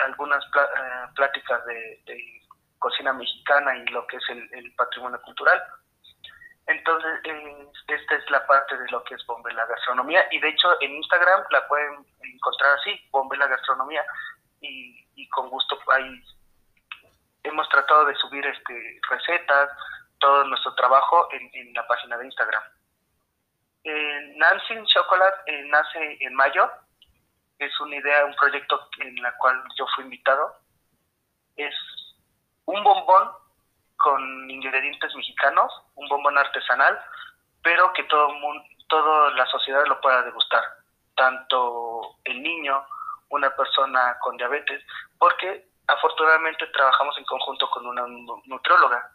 algunas 0.00 0.44
eh, 0.44 1.08
pláticas 1.14 1.64
de, 1.64 2.02
cocina 2.78 3.12
mexicana 3.14 3.76
y 3.76 3.86
lo 3.86 4.06
que 4.08 4.16
es 4.16 4.24
el, 4.28 4.74
patrimonio 4.74 5.22
cultural. 5.22 5.62
Entonces, 6.66 7.20
esta 7.88 8.14
es 8.14 8.30
la 8.30 8.46
parte 8.46 8.76
de 8.78 8.88
lo 8.90 9.02
que 9.04 9.14
es 9.14 9.26
Bombela 9.26 9.66
Gastronomía 9.66 10.26
y 10.30 10.40
de 10.40 10.48
hecho 10.48 10.80
en 10.80 10.92
Instagram 10.92 11.44
la 11.50 11.66
pueden 11.66 12.06
encontrar 12.22 12.78
así, 12.78 12.98
Bombela 13.10 13.46
Gastronomía 13.48 14.04
y, 14.60 15.04
y 15.16 15.28
con 15.28 15.50
gusto 15.50 15.78
ahí 15.88 16.22
hemos 17.44 17.68
tratado 17.68 18.04
de 18.06 18.14
subir 18.16 18.44
este 18.46 19.00
recetas, 19.10 19.70
todo 20.18 20.44
nuestro 20.44 20.74
trabajo 20.74 21.28
en, 21.32 21.74
la 21.74 21.86
página 21.86 22.16
de 22.16 22.26
Instagram. 22.26 22.62
Eh, 23.84 24.34
Nancy 24.36 24.74
Chocolate 24.86 25.62
nace 25.64 26.18
en 26.20 26.34
mayo. 26.34 26.70
Es 27.58 27.78
una 27.80 27.96
idea, 27.96 28.24
un 28.24 28.34
proyecto 28.34 28.88
en 28.98 29.20
la 29.22 29.36
cual 29.36 29.62
yo 29.76 29.86
fui 29.94 30.04
invitado. 30.04 30.56
Es 31.56 31.74
un 32.66 32.82
bombón 32.82 33.30
con 34.02 34.50
ingredientes 34.50 35.14
mexicanos, 35.14 35.72
un 35.94 36.08
bombón 36.08 36.36
artesanal, 36.36 36.98
pero 37.62 37.92
que 37.92 38.04
todo 38.04 38.32
mundo, 38.34 38.64
toda 38.88 39.30
la 39.30 39.46
sociedad 39.46 39.84
lo 39.86 40.00
pueda 40.00 40.22
degustar, 40.22 40.62
tanto 41.16 42.16
el 42.24 42.42
niño, 42.42 42.84
una 43.30 43.54
persona 43.56 44.18
con 44.20 44.36
diabetes, 44.36 44.82
porque 45.18 45.66
afortunadamente 45.86 46.66
trabajamos 46.68 47.16
en 47.18 47.24
conjunto 47.24 47.70
con 47.70 47.86
una 47.86 48.02
nutrióloga. 48.46 49.10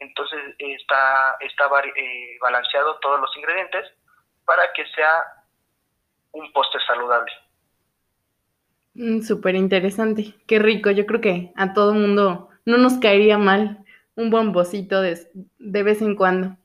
Entonces 0.00 0.56
está, 0.58 1.36
está 1.40 1.64
eh, 1.96 2.38
balanceado 2.40 2.98
todos 3.00 3.20
los 3.20 3.36
ingredientes 3.36 3.86
para 4.44 4.72
que 4.72 4.84
sea 4.88 5.24
un 6.32 6.52
postre 6.52 6.80
saludable. 6.86 7.30
Mm, 8.94 9.20
Súper 9.20 9.54
interesante, 9.54 10.34
qué 10.46 10.58
rico. 10.58 10.90
Yo 10.90 11.06
creo 11.06 11.20
que 11.20 11.52
a 11.56 11.72
todo 11.72 11.94
mundo 11.94 12.48
no 12.64 12.78
nos 12.78 12.98
caería 12.98 13.38
mal 13.38 13.81
un 14.16 14.30
bombocito 14.30 15.00
de, 15.00 15.18
de 15.34 15.82
vez 15.82 16.02
en 16.02 16.16
cuando. 16.16 16.56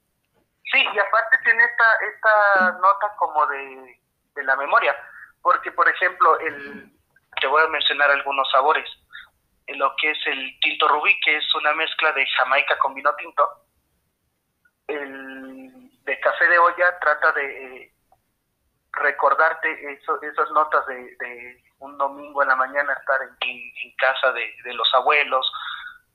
Sí, 0.72 0.80
y 0.80 1.00
aparte 1.00 1.38
tiene 1.44 1.64
esta, 1.64 1.86
esta 2.14 2.80
nota 2.80 3.16
como 3.18 3.46
de, 3.48 4.00
de 4.36 4.44
la 4.44 4.56
memoria, 4.56 4.96
porque 5.42 5.72
por 5.72 5.88
ejemplo, 5.88 6.40
el, 6.40 6.92
te 7.40 7.48
voy 7.48 7.64
a 7.64 7.68
mencionar 7.68 8.12
algunos 8.12 8.50
sabores. 8.52 8.88
Lo 9.68 9.94
que 9.98 10.12
es 10.12 10.28
el 10.28 10.60
tinto 10.62 10.88
rubí, 10.88 11.20
que 11.26 11.38
es 11.38 11.56
una 11.56 11.74
mezcla 11.74 12.12
de 12.14 12.26
Jamaica 12.38 12.78
con 12.80 12.94
vino 12.94 13.14
tinto. 13.16 13.50
El 14.88 15.92
de 16.04 16.20
café 16.22 16.48
de 16.48 16.58
olla 16.58 17.00
trata 17.00 17.34
de 17.34 17.92
recordarte 18.94 19.94
eso, 19.94 20.22
esas 20.22 20.50
notas 20.52 20.86
de, 20.88 21.62
un 21.80 21.98
domingo 21.98 22.42
en 22.42 22.50
la 22.50 22.56
mañana 22.56 22.94
estar 22.94 23.20
en, 23.22 23.96
casa 23.98 24.32
de, 24.32 24.74
los 24.74 24.92
abuelos, 24.96 25.52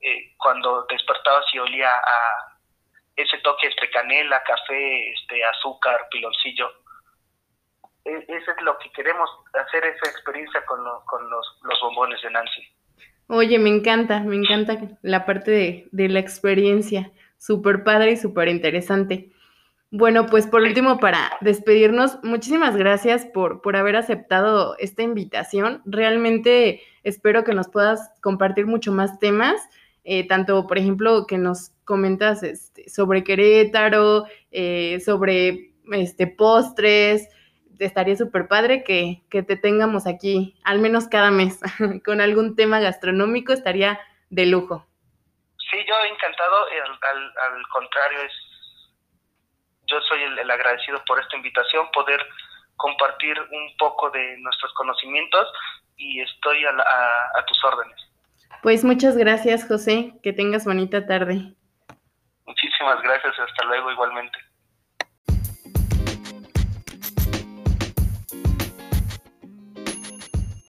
eh, 0.02 0.34
cuando 0.36 0.84
despertabas 0.90 1.44
y 1.54 1.58
olía 1.58 1.88
a 1.88 2.58
ese 3.16 3.38
toque 3.38 3.68
entre 3.68 3.90
canela, 3.90 4.42
café, 4.42 5.12
este 5.12 5.44
azúcar, 5.44 6.08
piloncillo. 6.10 6.68
E, 8.04 8.24
eso 8.28 8.50
es 8.50 8.62
lo 8.62 8.76
que 8.78 8.90
queremos, 8.90 9.30
hacer 9.54 9.84
esa 9.84 10.10
experiencia 10.10 10.64
con, 10.66 10.80
con 11.06 11.30
los, 11.30 11.46
los, 11.62 11.80
bombones 11.80 12.20
de 12.22 12.30
Nancy. 12.30 12.62
Oye, 13.28 13.58
me 13.58 13.70
encanta, 13.70 14.20
me 14.20 14.36
encanta 14.36 14.76
la 15.02 15.24
parte 15.24 15.50
de, 15.50 15.88
de 15.92 16.08
la 16.08 16.18
experiencia, 16.18 17.12
súper 17.38 17.84
padre 17.84 18.12
y 18.12 18.16
súper 18.16 18.48
interesante. 18.48 19.30
Bueno, 19.94 20.24
pues 20.24 20.46
por 20.46 20.62
último, 20.62 20.98
para 20.98 21.32
despedirnos, 21.42 22.18
muchísimas 22.22 22.76
gracias 22.78 23.26
por, 23.26 23.60
por 23.60 23.76
haber 23.76 23.96
aceptado 23.96 24.74
esta 24.78 25.02
invitación. 25.02 25.82
Realmente 25.84 26.80
espero 27.02 27.44
que 27.44 27.52
nos 27.52 27.68
puedas 27.68 28.10
compartir 28.22 28.66
mucho 28.66 28.90
más 28.90 29.18
temas, 29.18 29.60
eh, 30.04 30.26
tanto, 30.26 30.66
por 30.66 30.78
ejemplo, 30.78 31.26
que 31.26 31.38
nos 31.38 31.70
comentas 31.84 32.42
este, 32.42 32.88
sobre 32.88 33.24
Querétaro, 33.24 34.24
eh, 34.50 35.00
sobre 35.00 35.72
este, 35.92 36.26
postres. 36.26 37.28
Estaría 37.78 38.16
súper 38.16 38.48
padre 38.48 38.84
que, 38.84 39.22
que 39.30 39.42
te 39.42 39.56
tengamos 39.56 40.06
aquí, 40.06 40.58
al 40.64 40.78
menos 40.78 41.08
cada 41.08 41.30
mes, 41.30 41.60
con 42.04 42.20
algún 42.20 42.54
tema 42.56 42.80
gastronómico, 42.80 43.52
estaría 43.52 43.98
de 44.30 44.46
lujo. 44.46 44.86
Sí, 45.70 45.78
yo 45.88 45.94
encantado, 46.12 46.56
al, 46.66 47.52
al 47.54 47.68
contrario, 47.68 48.18
es 48.20 48.32
yo 49.92 50.00
soy 50.02 50.22
el, 50.22 50.50
agradecido 50.50 51.02
por 51.04 51.20
esta 51.20 51.36
invitación, 51.36 51.90
poder 51.92 52.26
compartir 52.76 53.38
un 53.38 53.76
poco 53.76 54.10
de 54.10 54.36
nuestros 54.38 54.72
conocimientos 54.74 55.46
y 55.96 56.20
estoy 56.20 56.64
a, 56.64 57.44
tus 57.46 57.64
órdenes. 57.64 58.00
Pues 58.62 58.84
muchas 58.84 59.16
gracias, 59.16 59.66
José. 59.66 60.14
Que 60.22 60.32
tengas 60.32 60.64
bonita 60.64 61.04
tarde. 61.04 61.54
Muchísimas 62.46 63.02
gracias. 63.02 63.34
Hasta 63.38 63.64
luego 63.66 63.90
igualmente. 63.90 64.38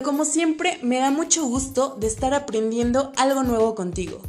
Como 0.04 0.24
siempre, 0.24 0.78
me 0.82 0.98
da 0.98 1.10
mucho 1.10 1.44
gusto 1.44 1.96
de 1.96 2.06
estar 2.06 2.32
aprendiendo 2.32 3.12
algo 3.18 3.42
nuevo 3.42 3.74
contigo. 3.74 4.22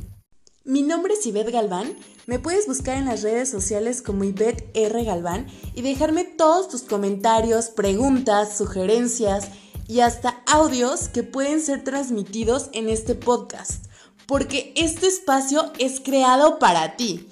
Mi 0.66 0.82
nombre 0.82 1.14
es 1.14 1.26
Ivette 1.26 1.52
Galván 1.52 1.96
me 2.28 2.38
puedes 2.38 2.68
buscar 2.68 2.98
en 2.98 3.06
las 3.06 3.24
redes 3.24 3.50
sociales 3.50 4.02
como 4.02 4.24
Ivette 4.24 4.70
R. 4.76 5.04
Galván 5.04 5.48
y 5.74 5.82
dejarme 5.82 6.24
todos 6.24 6.70
tus 6.70 6.84
comentarios, 6.84 7.70
preguntas, 7.70 8.58
sugerencias 8.58 9.50
y 9.92 10.00
hasta 10.00 10.42
audios 10.48 11.10
que 11.10 11.22
pueden 11.22 11.60
ser 11.60 11.84
transmitidos 11.84 12.70
en 12.72 12.88
este 12.88 13.14
podcast, 13.14 13.88
porque 14.26 14.72
este 14.78 15.08
espacio 15.08 15.70
es 15.80 16.00
creado 16.00 16.60
para 16.60 16.96
ti. 16.96 17.28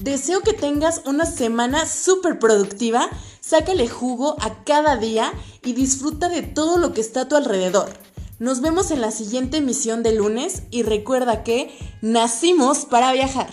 Deseo 0.00 0.40
que 0.40 0.54
tengas 0.54 1.02
una 1.04 1.26
semana 1.26 1.84
súper 1.84 2.38
productiva, 2.38 3.10
sácale 3.42 3.88
jugo 3.88 4.36
a 4.40 4.64
cada 4.64 4.96
día 4.96 5.34
y 5.62 5.74
disfruta 5.74 6.30
de 6.30 6.40
todo 6.40 6.78
lo 6.78 6.94
que 6.94 7.02
está 7.02 7.22
a 7.22 7.28
tu 7.28 7.36
alrededor. 7.36 7.90
Nos 8.38 8.62
vemos 8.62 8.90
en 8.90 9.02
la 9.02 9.10
siguiente 9.10 9.58
emisión 9.58 10.02
de 10.02 10.12
lunes 10.12 10.62
y 10.70 10.82
recuerda 10.82 11.44
que 11.44 11.76
nacimos 12.00 12.86
para 12.86 13.12
viajar. 13.12 13.50